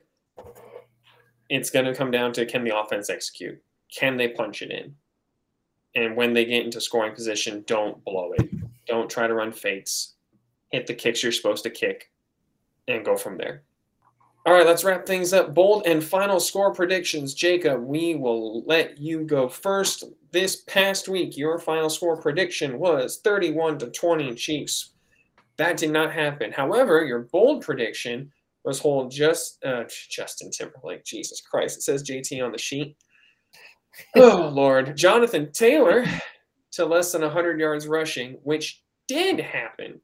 [1.49, 3.59] it's going to come down to can the offense execute?
[3.95, 4.95] Can they punch it in?
[5.95, 8.47] And when they get into scoring position, don't blow it.
[8.85, 10.13] Don't try to run fakes.
[10.71, 12.11] Hit the kicks you're supposed to kick
[12.87, 13.63] and go from there.
[14.45, 15.53] All right, let's wrap things up.
[15.53, 17.33] Bold and final score predictions.
[17.33, 20.05] Jacob, we will let you go first.
[20.31, 24.93] This past week, your final score prediction was 31 to 20 Chiefs.
[25.57, 26.53] That did not happen.
[26.53, 28.31] However, your bold prediction
[28.63, 31.03] was hold just uh, Justin Timberlake.
[31.03, 31.77] Jesus Christ!
[31.77, 32.95] It says JT on the sheet.
[34.15, 36.05] Oh Lord, Jonathan Taylor
[36.71, 39.99] to less than 100 yards rushing, which did happen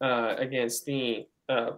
[0.00, 1.72] uh, against the uh,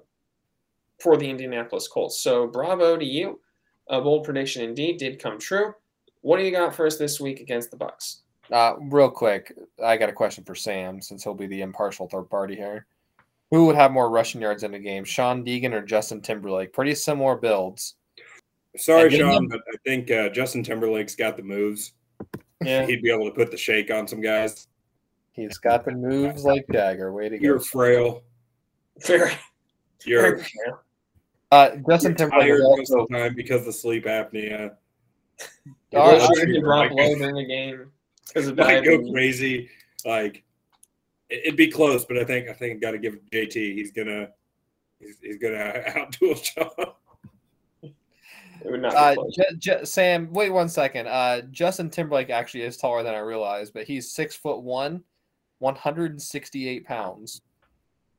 [1.00, 2.20] for the Indianapolis Colts.
[2.20, 3.40] So bravo to you.
[3.88, 5.74] A bold prediction indeed did come true.
[6.20, 8.22] What do you got for us this week against the Bucks?
[8.50, 12.30] Uh, real quick, I got a question for Sam since he'll be the impartial third
[12.30, 12.86] party here.
[13.50, 16.72] Who would have more rushing yards in the game, Sean Deegan or Justin Timberlake?
[16.72, 17.96] Pretty similar builds.
[18.76, 21.92] Sorry, Sean, but I think uh, Justin Timberlake's got the moves.
[22.64, 24.68] Yeah, He'd be able to put the shake on some guys.
[25.32, 27.12] He's got the moves like Jagger.
[27.12, 27.42] Way to go.
[27.42, 28.22] You're frail.
[29.06, 29.32] very,
[30.04, 30.46] You're very
[31.50, 34.76] Uh, Justin You're Timberlake tired is most also of the time because of sleep apnea.
[35.90, 36.48] Well, sure.
[36.48, 37.90] you drop Like- low during the game
[38.28, 39.68] because of Might go crazy.
[40.04, 40.42] Like
[41.30, 43.54] it- it'd be close, but I think I think i got to give JT.
[43.74, 44.28] He's gonna
[45.00, 46.94] he's, he's gonna outduel Sean.
[47.82, 49.16] It would not Uh.
[49.32, 51.08] J- J- Sam, wait one second.
[51.08, 55.02] Uh, Justin Timberlake actually is taller than I realized, but he's six foot one,
[55.62, 57.40] 168 pounds.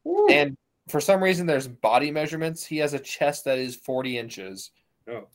[0.04, 0.28] Woo.
[0.30, 2.66] And for some reason, there's body measurements.
[2.66, 4.72] He has a chest that is 40 inches.
[5.06, 5.28] No.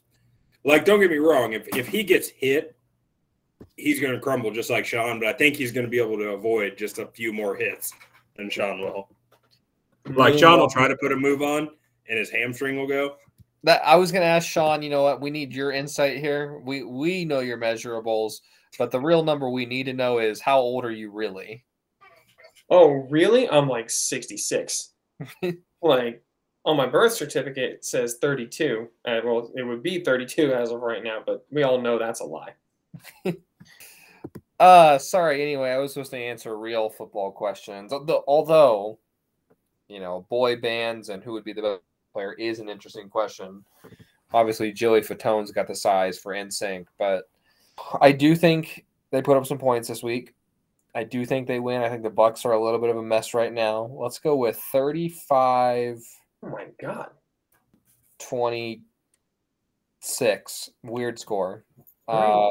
[0.65, 1.53] Like, don't get me wrong.
[1.53, 2.77] If if he gets hit,
[3.77, 5.21] he's going to crumble just like Sean.
[5.21, 7.93] But I think he's going to be able to avoid just a few more hits
[8.37, 9.09] than Sean will.
[10.15, 11.69] Like Sean will try to put a move on,
[12.09, 13.17] and his hamstring will go.
[13.65, 14.83] That I was gonna ask Sean.
[14.83, 15.21] You know what?
[15.21, 16.61] We need your insight here.
[16.65, 18.41] We we know your measurables,
[18.79, 21.65] but the real number we need to know is how old are you really?
[22.71, 23.49] Oh, really?
[23.49, 24.93] I'm like 66.
[25.83, 26.23] like
[26.65, 28.89] on my birth certificate it says 32.
[29.07, 32.21] Uh, well, it would be 32 as of right now, but we all know that's
[32.21, 32.55] a lie.
[34.61, 35.41] Uh, sorry.
[35.41, 37.93] Anyway, I was supposed to answer real football questions.
[37.93, 38.99] Although, although,
[39.89, 43.65] you know, boy bands and who would be the best player is an interesting question.
[44.33, 47.29] Obviously, Joey Fatone's got the size for NSYNC, but
[48.01, 50.35] I do think they put up some points this week.
[50.95, 51.83] I do think they win.
[51.83, 53.91] I think the Bucks are a little bit of a mess right now.
[53.93, 55.99] Let's go with 35
[56.43, 57.11] Oh my god.
[58.19, 60.71] 26.
[60.83, 61.65] Weird score.
[62.07, 62.49] Uh,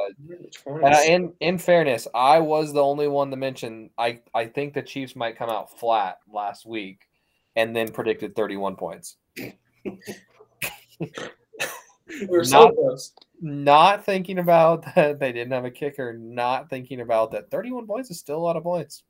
[0.68, 4.74] And I, in in fairness, I was the only one to mention I I think
[4.74, 7.02] the Chiefs might come out flat last week,
[7.56, 9.18] and then predicted 31 points.
[12.28, 13.14] We're so Not- close.
[13.40, 16.14] Not thinking about that they didn't have a kicker.
[16.14, 19.04] Not thinking about that 31 points is still a lot of points.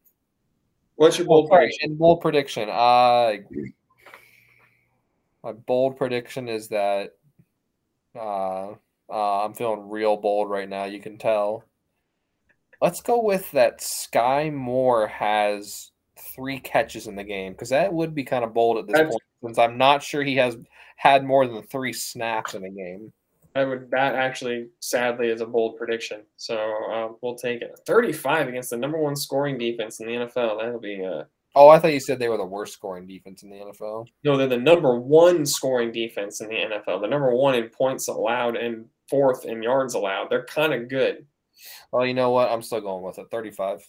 [0.95, 1.89] What's your bold sorry, prediction?
[1.91, 2.69] and bold prediction.
[2.69, 3.33] Uh,
[5.43, 7.11] my bold prediction is that
[8.15, 8.71] uh,
[9.09, 10.85] uh, I'm feeling real bold right now.
[10.85, 11.63] You can tell.
[12.81, 13.79] Let's go with that.
[13.81, 18.78] Sky Moore has three catches in the game because that would be kind of bold
[18.78, 20.57] at this That's- point, since I'm not sure he has
[20.95, 23.11] had more than three snaps in a game.
[23.55, 26.22] I would that actually sadly is a bold prediction.
[26.36, 26.55] So
[26.91, 27.80] uh, we'll take it.
[27.88, 30.59] 35 against the number one scoring defense in the NFL.
[30.59, 31.24] That'll be uh
[31.55, 34.05] Oh, I thought you said they were the worst scoring defense in the NFL.
[34.24, 37.01] no, they're the number one scoring defense in the NFL.
[37.01, 40.28] The number one in points allowed and fourth in yards allowed.
[40.30, 41.26] They're kind of good.
[41.91, 42.49] Well, you know what?
[42.51, 43.26] I'm still going with it.
[43.32, 43.80] 35.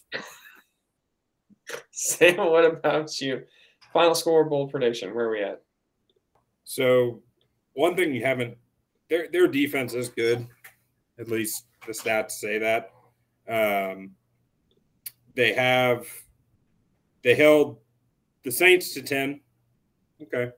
[1.91, 3.43] Sam, what about you?
[3.93, 5.15] Final score, bold prediction.
[5.15, 5.63] Where are we at?
[6.65, 7.23] So
[7.73, 8.57] one thing you haven't
[9.09, 10.47] their their defense is good.
[11.19, 12.93] At least the stats say that.
[13.49, 14.13] Um,
[15.35, 16.07] they have
[17.23, 17.79] they held
[18.45, 19.41] the Saints to 10.
[20.23, 20.51] Okay.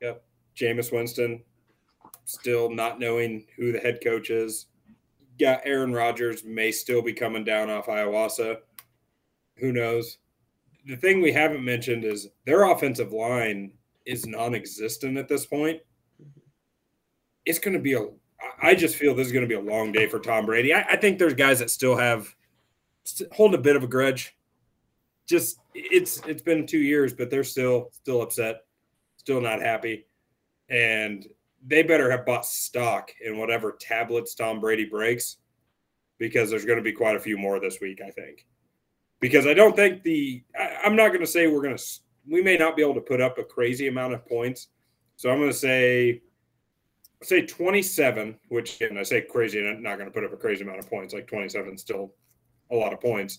[0.00, 0.24] Yep.
[0.56, 1.42] Jameis Winston
[2.24, 4.66] still not knowing who the head coach is.
[5.38, 8.58] Got Aaron Rodgers may still be coming down off ayahuasca.
[9.56, 10.18] Who knows?
[10.86, 13.72] The thing we haven't mentioned is their offensive line
[14.04, 15.80] is non-existent at this point.
[16.20, 16.40] Mm-hmm.
[17.46, 18.06] It's going to be a.
[18.62, 20.74] I just feel this is going to be a long day for Tom Brady.
[20.74, 22.34] I, I think there's guys that still have
[23.32, 24.36] holding a bit of a grudge.
[25.26, 28.66] Just it's it's been two years, but they're still still upset,
[29.16, 30.06] still not happy,
[30.68, 31.26] and
[31.66, 35.38] they better have bought stock in whatever tablets Tom Brady breaks,
[36.18, 38.02] because there's going to be quite a few more this week.
[38.06, 38.46] I think,
[39.24, 41.84] because I don't think the I, I'm not going to say we're going to
[42.28, 44.68] we may not be able to put up a crazy amount of points,
[45.16, 46.20] so I'm going to say
[47.22, 50.36] say 27, which again, I say crazy, and I'm not going to put up a
[50.36, 51.14] crazy amount of points.
[51.14, 52.12] Like 27 is still
[52.70, 53.38] a lot of points,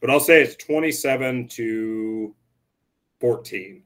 [0.00, 2.34] but I'll say it's 27 to
[3.20, 3.82] 14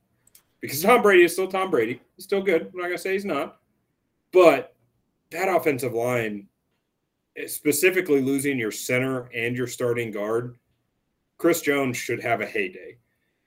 [0.61, 2.01] because Tom Brady is still Tom Brady.
[2.15, 2.63] He's still good.
[2.63, 3.59] I'm not going to say he's not,
[4.33, 4.77] but
[5.33, 6.47] that offensive line,
[7.37, 10.55] eh, specifically losing your center and your starting guard,
[11.41, 12.99] Chris Jones should have a heyday.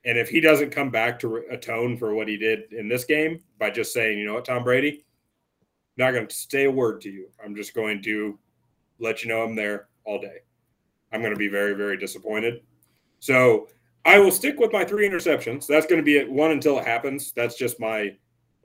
[0.04, 3.40] And if he doesn't come back to atone for what he did in this game
[3.56, 5.04] by just saying, you know what, Tom Brady,
[5.96, 7.28] not going to say a word to you.
[7.42, 8.36] I'm just going to
[8.98, 10.38] let you know I'm there all day.
[11.12, 12.62] I'm going to be very, very disappointed.
[13.20, 13.68] So
[14.04, 15.68] I will stick with my three interceptions.
[15.68, 17.30] That's going to be at one until it happens.
[17.30, 18.16] That's just my,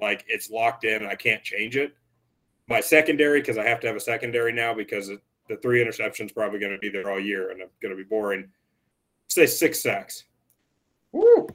[0.01, 1.05] like, it's locked in.
[1.05, 1.93] I can't change it.
[2.67, 6.33] My secondary, because I have to have a secondary now because it, the three interceptions
[6.33, 8.49] probably going to be there all year and I'm going to be boring.
[9.39, 10.25] Say six sacks.
[11.13, 11.47] Woo!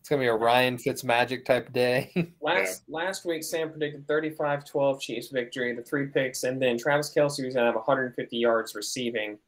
[0.00, 2.10] It's gonna be a Ryan Fitzmagic type day.
[2.42, 7.44] Last last week, Sam predicted 35-12 Chiefs victory, the three picks, and then Travis Kelce
[7.44, 9.38] was gonna have 150 yards receiving.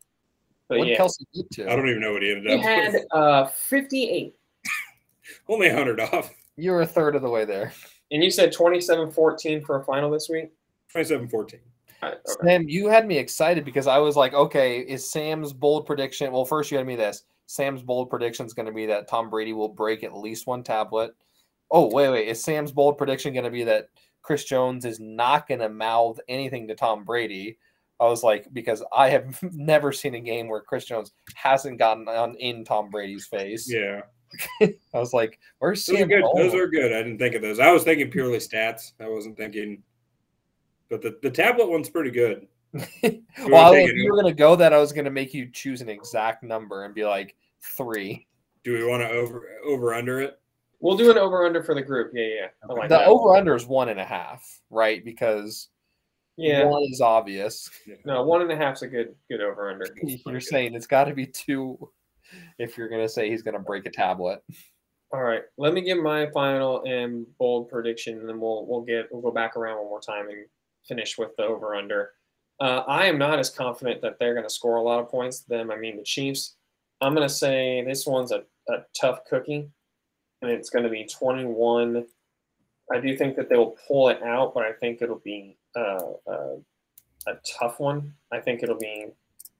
[0.68, 1.64] But what yeah, Kelsey get to?
[1.68, 3.04] I don't even know what he ended he up had with.
[3.10, 4.36] uh 58,
[5.48, 6.32] Only 100 off.
[6.56, 7.72] You were a third of the way there.
[8.12, 10.52] and you said 27-14 for a final this week.
[10.92, 11.60] 27 14.
[12.00, 12.48] All right, okay.
[12.48, 16.30] Sam, you had me excited because I was like, okay, is Sam's bold prediction?
[16.30, 17.24] Well, first you had me this.
[17.46, 20.62] Sam's bold prediction is going to be that Tom Brady will break at least one
[20.62, 21.12] tablet.
[21.70, 22.28] Oh, wait, wait.
[22.28, 23.88] Is Sam's bold prediction going to be that
[24.22, 27.58] Chris Jones is not going to mouth anything to Tom Brady?
[27.98, 32.08] I was like, because I have never seen a game where Chris Jones hasn't gotten
[32.08, 33.70] on in Tom Brady's face.
[33.72, 34.02] Yeah.
[34.60, 36.08] I was like, where's Those are Sam?
[36.08, 36.24] good.
[36.34, 36.92] Those are good.
[36.92, 37.58] I didn't think of those.
[37.58, 38.92] I was thinking purely stats.
[39.00, 39.82] I wasn't thinking,
[40.90, 42.46] but the, the tablet one's pretty good.
[43.48, 45.50] Well, take if you were going to go that, I was going to make you
[45.50, 47.36] choose an exact number and be like
[47.76, 48.26] three.
[48.64, 50.38] Do we want to over over under it?
[50.80, 52.12] We'll do an over under for the group.
[52.14, 52.46] Yeah, yeah.
[52.68, 55.04] I like the over under is one and a half, right?
[55.04, 55.68] Because
[56.36, 56.64] yeah.
[56.64, 57.70] one is obvious.
[58.04, 59.86] No, one and a half's a good good over under.
[60.26, 61.90] You're saying it's got to be two
[62.58, 64.42] if you're going to say he's going to break a tablet.
[65.12, 69.06] All right, let me give my final and bold prediction, and then we'll we'll get
[69.10, 70.46] we'll go back around one more time and
[70.86, 72.10] finish with the over under.
[72.58, 75.40] Uh, I am not as confident that they're going to score a lot of points
[75.40, 75.70] them.
[75.70, 76.56] I mean, the Chiefs.
[77.00, 79.68] I'm going to say this one's a, a tough cookie,
[80.40, 82.06] and it's going to be 21.
[82.90, 86.12] I do think that they will pull it out, but I think it'll be uh,
[86.26, 86.56] uh,
[87.26, 88.14] a tough one.
[88.32, 89.06] I think it'll be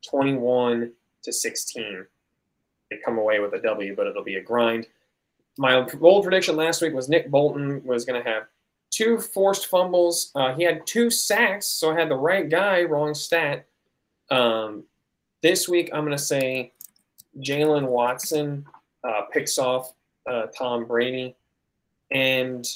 [0.09, 0.93] 21
[1.25, 2.07] to 16.
[2.91, 4.87] They come away with a W, but it'll be a grind.
[5.59, 8.45] My bold prediction last week was Nick Bolton was going to have
[8.97, 10.31] two forced fumbles.
[10.35, 13.67] Uh, he had two sacks, so I had the right guy, wrong stat.
[14.31, 14.85] Um,
[15.43, 16.73] this week, I'm going to say
[17.41, 18.65] Jaylen Watson
[19.05, 19.93] uh, picks off
[20.31, 21.37] uh, Tom Brady.
[22.11, 22.67] and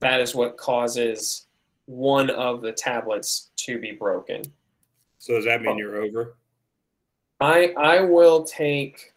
[0.00, 1.46] that is what causes
[1.86, 4.42] one of the tablets to be broken.
[5.18, 5.78] So does that mean Oh.
[5.78, 6.36] you're over?
[7.40, 9.12] I I will take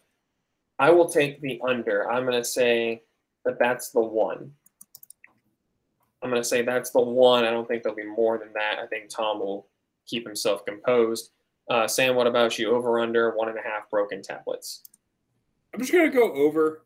[0.80, 2.10] I will take the under.
[2.10, 3.02] I'm going to say
[3.44, 4.52] that that's the one.
[6.22, 7.44] I'm going to say that's the one.
[7.44, 8.78] I don't think there'll be more than that.
[8.78, 9.66] I think Tom will
[10.06, 11.30] keep himself composed.
[11.68, 12.74] Uh, Sam, what about you?
[12.74, 14.82] Over under one and a half broken tablets.
[15.72, 16.84] I'm just gonna go over.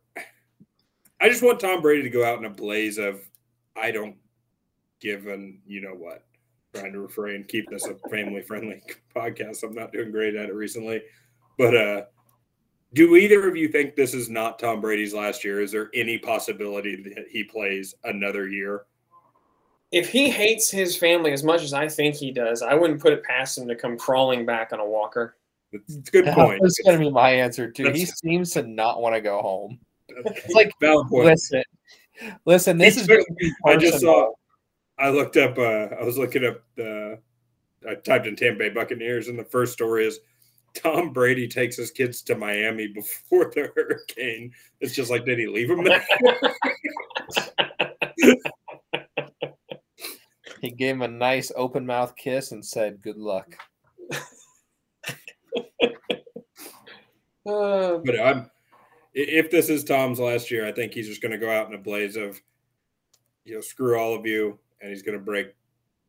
[1.20, 3.20] I just want Tom Brady to go out in a blaze of
[3.74, 4.16] I don't
[5.00, 6.24] give an you know what.
[6.74, 8.82] Trying to refrain, keep this a family friendly
[9.16, 9.64] podcast.
[9.64, 11.02] I'm not doing great at it recently.
[11.58, 12.02] But uh
[12.92, 15.60] do either of you think this is not Tom Brady's last year?
[15.60, 18.84] Is there any possibility that he plays another year?
[19.92, 23.12] If he hates his family as much as I think he does, I wouldn't put
[23.12, 25.36] it past him to come crawling back on a walker.
[25.72, 26.60] It's it's a good point.
[26.62, 27.90] That's going to be my answer too.
[27.92, 29.78] He seems to not want to go home.
[30.08, 31.62] It's It's like, valid listen,
[32.46, 32.78] listen.
[32.78, 33.26] This He is took-
[33.64, 34.32] going I just saw.
[34.98, 35.58] I looked up.
[35.58, 37.18] Uh, I was looking up the.
[37.88, 40.18] I typed in Tampa Bay Buccaneers, and the first story is
[40.74, 44.52] Tom Brady takes his kids to Miami before the hurricane.
[44.80, 46.04] It's just like, did he leave them there?
[50.60, 53.56] He gave him a nice open mouth kiss and said, "Good luck."
[57.46, 58.50] Uh, but I'm.
[59.14, 61.74] If this is Tom's last year, I think he's just going to go out in
[61.74, 62.38] a blaze of,
[63.44, 65.54] you know, screw all of you, and he's going to break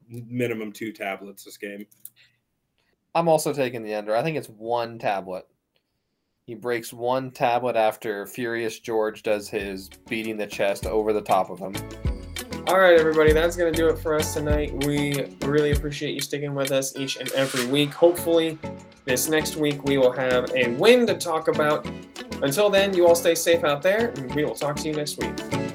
[0.09, 1.85] minimum two tablets this game.
[3.15, 4.15] I'm also taking the under.
[4.15, 5.45] I think it's one tablet.
[6.45, 11.49] He breaks one tablet after Furious George does his beating the chest over the top
[11.49, 11.75] of him.
[12.67, 14.73] All right, everybody, that's going to do it for us tonight.
[14.83, 17.93] We really appreciate you sticking with us each and every week.
[17.93, 18.59] Hopefully,
[19.05, 21.87] this next week we will have a win to talk about.
[22.41, 25.17] Until then, you all stay safe out there, and we will talk to you next
[25.17, 25.66] week.